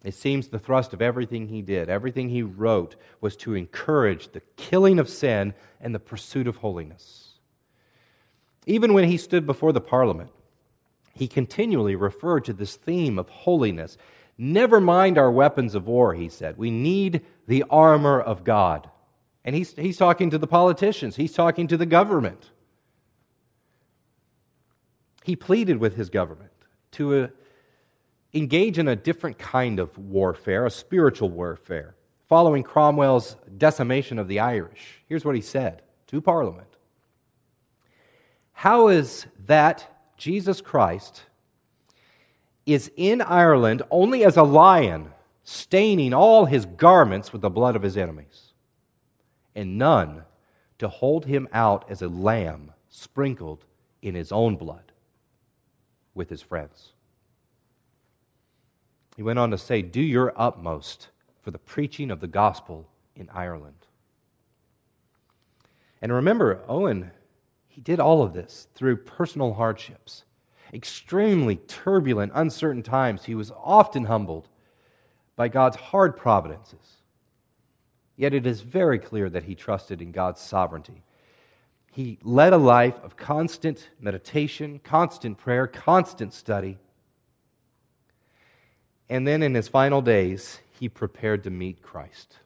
It 0.05 0.15
seems 0.15 0.49
the 0.49 0.59
thrust 0.59 0.93
of 0.93 1.03
everything 1.03 1.49
he 1.49 1.63
did, 1.63 1.89
everything 1.89 2.29
he 2.29 2.43
wrote, 2.43 2.97
was 3.21 3.37
to 3.39 3.55
encourage 3.55 4.29
the 4.29 4.43
killing 4.57 4.99
of 4.99 5.09
sin 5.09 5.55
and 5.81 5.95
the 5.95 6.01
pursuit 6.01 6.47
of 6.47 6.57
holiness. 6.57 7.39
Even 8.67 8.95
when 8.95 9.05
he 9.05 9.17
stood 9.17 9.47
before 9.47 9.73
the 9.73 9.81
parliament, 9.81 10.31
he 11.15 11.29
continually 11.29 11.97
referred 11.97 12.45
to 12.45 12.53
this 12.53 12.77
theme 12.77 13.19
of 13.19 13.29
holiness. 13.29 13.97
Never 14.37 14.81
mind 14.81 15.19
our 15.19 15.31
weapons 15.31 15.75
of 15.75 15.87
war, 15.87 16.15
he 16.15 16.29
said. 16.29 16.59
We 16.59 16.71
need 16.71 17.23
the 17.47 17.65
armor 17.71 18.21
of 18.21 18.45
God. 18.45 18.89
And 19.45 19.55
he's, 19.55 19.73
he's 19.75 19.97
talking 19.97 20.31
to 20.31 20.39
the 20.39 20.47
politicians, 20.47 21.17
he's 21.17 21.33
talking 21.33 21.69
to 21.69 21.77
the 21.77 21.87
government. 21.87 22.51
He 25.25 25.37
pleaded 25.37 25.79
with 25.79 25.97
his 25.97 26.11
government 26.11 26.51
to 26.93 27.15
uh, 27.15 27.29
engage 28.35 28.79
in 28.79 28.89
a 28.89 28.97
different 28.97 29.39
kind 29.39 29.79
of 29.79 29.97
warfare, 29.99 30.67
a 30.67 30.71
spiritual 30.71 31.31
warfare, 31.31 31.95
following 32.29 32.63
Cromwell's 32.63 33.37
decimation 33.59 34.19
of 34.19 34.29
the 34.29 34.41
Irish. 34.41 35.03
Here's 35.07 35.25
what 35.25 35.35
he 35.35 35.43
said 35.43 35.83
to 36.09 36.21
Parliament 36.21 36.69
How 38.53 38.89
is 38.89 39.27
that 39.47 39.87
Jesus 40.17 40.61
Christ 40.61 41.23
is 42.65 42.91
in 42.97 43.21
Ireland 43.21 43.83
only 43.91 44.25
as 44.25 44.37
a 44.37 44.43
lion, 44.43 45.11
staining 45.43 46.15
all 46.15 46.45
his 46.45 46.65
garments 46.65 47.33
with 47.33 47.43
the 47.43 47.51
blood 47.51 47.77
of 47.77 47.83
his 47.83 47.97
enemies, 47.97 48.53
and 49.55 49.79
none 49.79 50.23
to 50.79 50.89
hold 50.89 51.27
him 51.27 51.49
out 51.53 51.91
as 51.91 52.03
a 52.03 52.09
lamb 52.09 52.73
sprinkled 52.89 53.65
in 54.01 54.15
his 54.15 54.33
own 54.33 54.57
blood 54.57 54.93
with 56.15 56.31
his 56.31 56.41
friends? 56.41 56.93
He 59.17 59.23
went 59.23 59.39
on 59.39 59.51
to 59.51 59.59
say, 59.59 59.83
Do 59.83 60.01
your 60.01 60.33
utmost 60.37 61.09
for 61.43 61.51
the 61.51 61.59
preaching 61.59 62.11
of 62.11 62.21
the 62.21 62.27
gospel 62.27 62.89
in 63.17 63.29
Ireland. 63.31 63.87
And 66.01 66.13
remember, 66.13 66.63
Owen, 66.69 67.11
he 67.69 67.81
did 67.81 68.01
all 68.01 68.23
of 68.23 68.33
this 68.33 68.69
through 68.75 68.99
personal 68.99 69.55
hardships, 69.55 70.25
extremely 70.73 71.57
turbulent, 71.57 72.33
uncertain 72.35 72.83
times. 72.83 73.25
He 73.25 73.35
was 73.35 73.53
often 73.53 74.05
humbled 74.05 74.49
by 75.37 75.49
God's 75.49 75.77
hard 75.77 76.17
providences. 76.17 76.99
Yet 78.17 78.35
it 78.35 78.47
is 78.47 78.61
very 78.61 78.99
clear 78.99 79.31
that 79.31 79.45
he 79.45 79.55
trusted 79.55 80.03
in 80.03 80.13
God's 80.13 80.41
sovereignty. 80.41 81.03
He 81.91 82.19
led 82.23 82.53
a 82.53 82.59
life 82.59 82.99
of 83.03 83.17
constant 83.17 83.91
meditation, 84.01 84.81
constant 84.83 85.39
prayer, 85.39 85.67
constant 85.67 86.33
study. 86.33 86.79
And 89.13 89.27
then 89.27 89.43
in 89.43 89.55
his 89.55 89.69
final 89.69 90.01
days, 90.01 90.59
he 90.71 90.89
prepared 90.89 91.45
to 91.45 91.51
meet 91.51 91.83
Christ. 91.83 92.39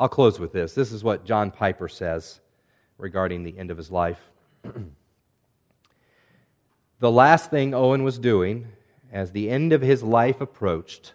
I'll 0.00 0.08
close 0.08 0.40
with 0.40 0.52
this. 0.52 0.74
This 0.74 0.90
is 0.90 1.04
what 1.04 1.24
John 1.24 1.52
Piper 1.52 1.88
says 1.88 2.40
regarding 2.98 3.44
the 3.44 3.56
end 3.56 3.70
of 3.70 3.76
his 3.76 3.88
life. 3.88 4.18
the 6.98 7.10
last 7.10 7.50
thing 7.50 7.72
Owen 7.72 8.02
was 8.02 8.18
doing 8.18 8.66
as 9.12 9.30
the 9.30 9.48
end 9.48 9.72
of 9.72 9.80
his 9.80 10.02
life 10.02 10.40
approached 10.40 11.12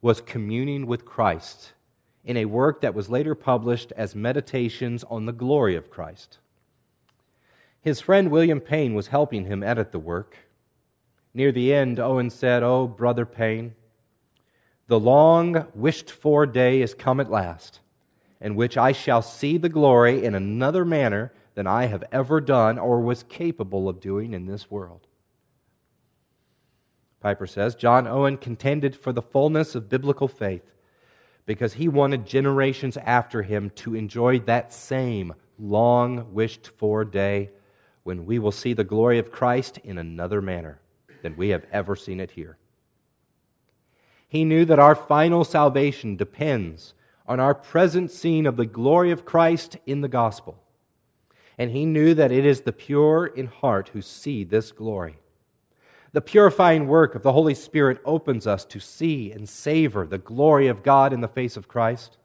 was 0.00 0.22
communing 0.22 0.86
with 0.86 1.04
Christ 1.04 1.74
in 2.24 2.38
a 2.38 2.46
work 2.46 2.80
that 2.80 2.94
was 2.94 3.10
later 3.10 3.34
published 3.34 3.92
as 3.94 4.14
Meditations 4.14 5.04
on 5.10 5.26
the 5.26 5.34
Glory 5.34 5.76
of 5.76 5.90
Christ. 5.90 6.38
His 7.82 8.00
friend 8.00 8.30
William 8.30 8.58
Payne 8.58 8.94
was 8.94 9.08
helping 9.08 9.44
him 9.44 9.62
edit 9.62 9.92
the 9.92 9.98
work. 9.98 10.47
Near 11.38 11.52
the 11.52 11.72
end, 11.72 12.00
Owen 12.00 12.30
said, 12.30 12.64
Oh, 12.64 12.88
Brother 12.88 13.24
Payne, 13.24 13.76
The 14.88 14.98
long 14.98 15.68
wished 15.72 16.10
for 16.10 16.46
day 16.46 16.82
is 16.82 16.94
come 16.94 17.20
at 17.20 17.30
last, 17.30 17.78
in 18.40 18.56
which 18.56 18.76
I 18.76 18.90
shall 18.90 19.22
see 19.22 19.56
the 19.56 19.68
glory 19.68 20.24
in 20.24 20.34
another 20.34 20.84
manner 20.84 21.32
than 21.54 21.68
I 21.68 21.86
have 21.86 22.02
ever 22.10 22.40
done 22.40 22.76
or 22.76 23.00
was 23.00 23.22
capable 23.22 23.88
of 23.88 24.00
doing 24.00 24.32
in 24.32 24.46
this 24.46 24.68
world. 24.68 25.06
Piper 27.20 27.46
says 27.46 27.76
John 27.76 28.08
Owen 28.08 28.36
contended 28.36 28.96
for 28.96 29.12
the 29.12 29.22
fullness 29.22 29.76
of 29.76 29.88
biblical 29.88 30.26
faith 30.26 30.74
because 31.46 31.74
he 31.74 31.86
wanted 31.86 32.26
generations 32.26 32.96
after 32.96 33.44
him 33.44 33.70
to 33.76 33.94
enjoy 33.94 34.40
that 34.40 34.72
same 34.72 35.32
long 35.56 36.34
wished 36.34 36.66
for 36.66 37.04
day 37.04 37.50
when 38.02 38.26
we 38.26 38.40
will 38.40 38.50
see 38.50 38.72
the 38.72 38.82
glory 38.82 39.20
of 39.20 39.30
Christ 39.30 39.78
in 39.84 39.98
another 39.98 40.42
manner 40.42 40.80
than 41.22 41.36
we 41.36 41.50
have 41.50 41.64
ever 41.72 41.96
seen 41.96 42.20
it 42.20 42.32
here. 42.32 42.58
He 44.28 44.44
knew 44.44 44.64
that 44.66 44.78
our 44.78 44.94
final 44.94 45.44
salvation 45.44 46.16
depends 46.16 46.94
on 47.26 47.40
our 47.40 47.54
present 47.54 48.10
scene 48.10 48.46
of 48.46 48.56
the 48.56 48.66
glory 48.66 49.10
of 49.10 49.24
Christ 49.24 49.76
in 49.86 50.00
the 50.00 50.08
gospel. 50.08 50.62
And 51.56 51.70
he 51.70 51.84
knew 51.84 52.14
that 52.14 52.32
it 52.32 52.46
is 52.46 52.60
the 52.60 52.72
pure 52.72 53.26
in 53.26 53.46
heart 53.46 53.90
who 53.92 54.02
see 54.02 54.44
this 54.44 54.70
glory. 54.70 55.18
The 56.12 56.20
purifying 56.20 56.86
work 56.86 57.14
of 57.14 57.22
the 57.22 57.32
Holy 57.32 57.54
Spirit 57.54 58.00
opens 58.04 58.46
us 58.46 58.64
to 58.66 58.80
see 58.80 59.30
and 59.30 59.48
savor 59.48 60.06
the 60.06 60.18
glory 60.18 60.68
of 60.68 60.82
God 60.82 61.12
in 61.12 61.20
the 61.20 61.28
face 61.28 61.56
of 61.56 61.68
Christ. 61.68 62.16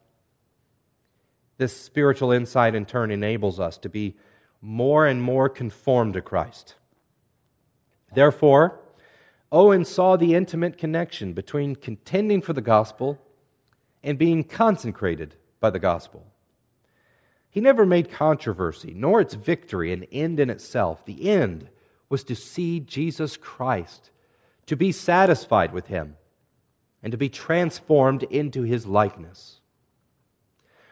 This 1.58 1.76
spiritual 1.76 2.32
insight, 2.32 2.74
in 2.74 2.86
turn, 2.86 3.10
enables 3.10 3.60
us 3.60 3.76
to 3.78 3.88
be 3.88 4.16
more 4.60 5.06
and 5.06 5.22
more 5.22 5.48
conformed 5.48 6.14
to 6.14 6.22
Christ. 6.22 6.76
Therefore, 8.14 8.80
Owen 9.54 9.84
saw 9.84 10.16
the 10.16 10.34
intimate 10.34 10.76
connection 10.76 11.32
between 11.32 11.76
contending 11.76 12.42
for 12.42 12.52
the 12.52 12.60
gospel 12.60 13.20
and 14.02 14.18
being 14.18 14.42
consecrated 14.42 15.36
by 15.60 15.70
the 15.70 15.78
gospel. 15.78 16.26
He 17.50 17.60
never 17.60 17.86
made 17.86 18.10
controversy, 18.10 18.92
nor 18.96 19.20
its 19.20 19.34
victory 19.34 19.92
an 19.92 20.02
end 20.10 20.40
in 20.40 20.50
itself. 20.50 21.04
The 21.04 21.30
end 21.30 21.68
was 22.08 22.24
to 22.24 22.34
see 22.34 22.80
Jesus 22.80 23.36
Christ, 23.36 24.10
to 24.66 24.74
be 24.74 24.90
satisfied 24.90 25.72
with 25.72 25.86
him, 25.86 26.16
and 27.00 27.12
to 27.12 27.16
be 27.16 27.28
transformed 27.28 28.24
into 28.24 28.62
his 28.62 28.86
likeness. 28.86 29.60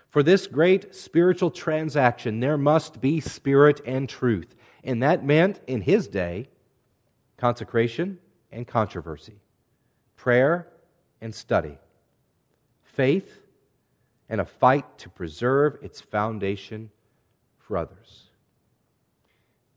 For 0.08 0.22
this 0.22 0.46
great 0.46 0.94
spiritual 0.94 1.50
transaction, 1.50 2.38
there 2.38 2.56
must 2.56 3.00
be 3.00 3.18
spirit 3.18 3.80
and 3.84 4.08
truth. 4.08 4.54
And 4.84 5.02
that 5.02 5.24
meant, 5.24 5.58
in 5.66 5.80
his 5.80 6.06
day, 6.06 6.48
consecration 7.38 8.18
and 8.52 8.66
controversy, 8.66 9.40
prayer 10.16 10.68
and 11.20 11.34
study, 11.34 11.78
faith 12.82 13.40
and 14.28 14.40
a 14.40 14.44
fight 14.44 14.98
to 14.98 15.08
preserve 15.08 15.78
its 15.82 16.00
foundation 16.00 16.90
for 17.58 17.76
others. 17.76 18.24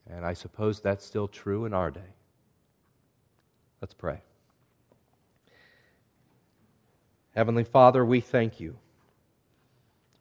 And 0.08 0.26
I 0.26 0.34
suppose 0.34 0.80
that's 0.80 1.06
still 1.06 1.28
true 1.28 1.66
in 1.66 1.74
our 1.74 1.90
day. 1.90 2.14
Let's 3.82 3.94
pray. 3.94 4.22
Heavenly 7.36 7.64
Father, 7.64 8.06
we 8.06 8.22
thank 8.22 8.60
you 8.60 8.78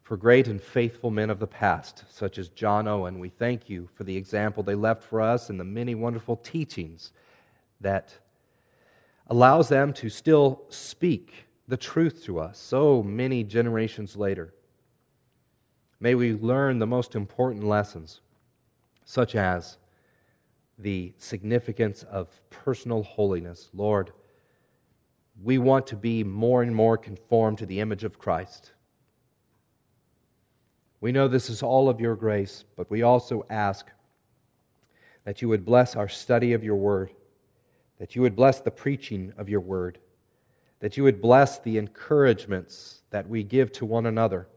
for 0.03 0.17
great 0.17 0.49
and 0.49 0.61
faithful 0.61 1.11
men 1.11 1.31
of 1.31 1.39
the 1.39 1.47
past, 1.47 2.05
such 2.11 2.39
as 2.39 2.49
John 2.49 2.89
Owen. 2.89 3.21
We 3.21 3.29
thank 3.29 3.71
you 3.71 3.89
for 3.95 4.05
the 4.05 4.17
example 4.17 4.63
they 4.63 4.75
left 4.75 5.03
for 5.03 5.21
us 5.21 5.49
and 5.49 5.59
the 5.59 5.65
many 5.65 5.95
wonderful 5.95 6.37
teachings 6.37 7.13
that 7.81 8.15
allows 9.29 9.69
them 9.69 9.93
to 9.95 10.09
still 10.09 10.63
speak 10.69 11.47
the 11.69 11.77
truth 11.77 12.25
to 12.25 12.39
us 12.39 12.59
so 12.59 13.03
many 13.03 13.43
generations 13.43 14.17
later. 14.17 14.53
May 16.01 16.15
we 16.15 16.35
learn 16.35 16.79
the 16.79 16.87
most 16.87 17.15
important 17.15 17.65
lessons, 17.65 18.21
such 19.05 19.35
as 19.35 19.79
the 20.79 21.15
significance 21.19 22.03
of 22.05 22.29
personal 22.51 23.03
holiness. 23.03 23.71
Lord, 23.73 24.13
we 25.43 25.59
want 25.59 25.87
to 25.89 25.97
be 25.97 26.23
more 26.23 26.63
and 26.63 26.75
more 26.75 26.99
conformed 26.99 27.59
to 27.59 27.67
the 27.67 27.81
image 27.81 28.05
of 28.05 28.19
Christ. 28.19 28.73
We 31.01 31.13
know 31.13 31.29
this 31.29 31.49
is 31.49 31.63
all 31.63 31.89
of 31.89 32.01
your 32.01 32.17
grace, 32.17 32.65
but 32.77 32.91
we 32.91 33.03
also 33.03 33.47
ask 33.49 33.87
that 35.25 35.41
you 35.41 35.49
would 35.49 35.65
bless 35.65 35.97
our 35.97 36.09
study 36.09 36.53
of 36.53 36.65
your 36.65 36.77
word 36.77 37.11
that 37.99 38.17
you 38.17 38.23
would 38.23 38.37
bless 38.37 38.61
the 38.61 38.71
preaching 38.71 39.33
of 39.39 39.49
your 39.49 39.61
word, 39.61 39.99
that 40.81 40.97
you 40.97 41.03
would 41.05 41.21
bless 41.21 41.59
the 41.61 41.79
encouragements 41.79 43.03
that 43.11 43.29
we 43.29 43.43
give 43.43 43.73
to 43.73 43.87
one 43.87 44.07
another. 44.07 44.49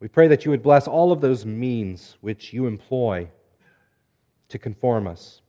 We 0.00 0.08
pray 0.08 0.28
that 0.28 0.44
you 0.44 0.50
would 0.50 0.62
bless 0.62 0.86
all 0.86 1.10
of 1.10 1.20
those 1.20 1.44
means 1.44 2.16
which 2.20 2.52
you 2.52 2.66
employ 2.66 3.28
to 4.48 4.58
conform 4.58 5.06
us, 5.06 5.40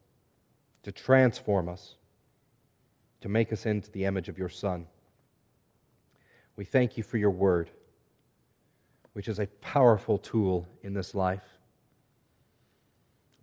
to 0.84 0.91
transform 0.91 1.70
us, 1.70 1.95
to 3.22 3.30
make 3.30 3.53
us 3.53 3.65
into 3.65 3.91
the 3.91 4.05
image 4.05 4.30
of 4.30 4.38
your 4.38 4.49
Son. 4.49 4.88
We 6.55 6.65
thank 6.65 6.97
you 6.97 7.03
for 7.03 7.18
your 7.18 7.30
word, 7.30 7.70
which 9.13 9.28
is 9.28 9.39
a 9.39 9.47
powerful 9.61 10.18
tool 10.18 10.68
in 10.82 10.93
this 10.93 11.13
life, 11.13 11.43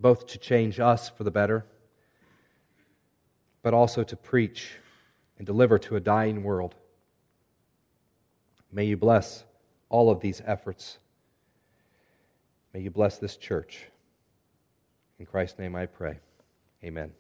both 0.01 0.27
to 0.27 0.39
change 0.39 0.81
us 0.81 1.09
for 1.09 1.23
the 1.23 1.31
better 1.31 1.65
but 3.65 3.73
also 3.73 4.05
to 4.05 4.15
preach 4.15 4.73
and 5.39 5.47
deliver 5.47 5.79
to 5.79 5.97
a 5.97 6.01
dying 6.01 6.45
world. 6.45 6.75
May 8.71 8.85
you 8.85 8.99
bless 8.99 9.45
all 9.89 10.11
of 10.11 10.21
these 10.21 10.43
efforts. 10.45 10.99
May 12.75 12.81
you 12.81 12.91
bless 12.91 13.17
this 13.17 13.39
church. 13.39 13.87
In 15.19 15.25
Christ's 15.25 15.59
name 15.59 15.75
I 15.75 15.87
pray. 15.87 16.19
Amen. 16.85 17.11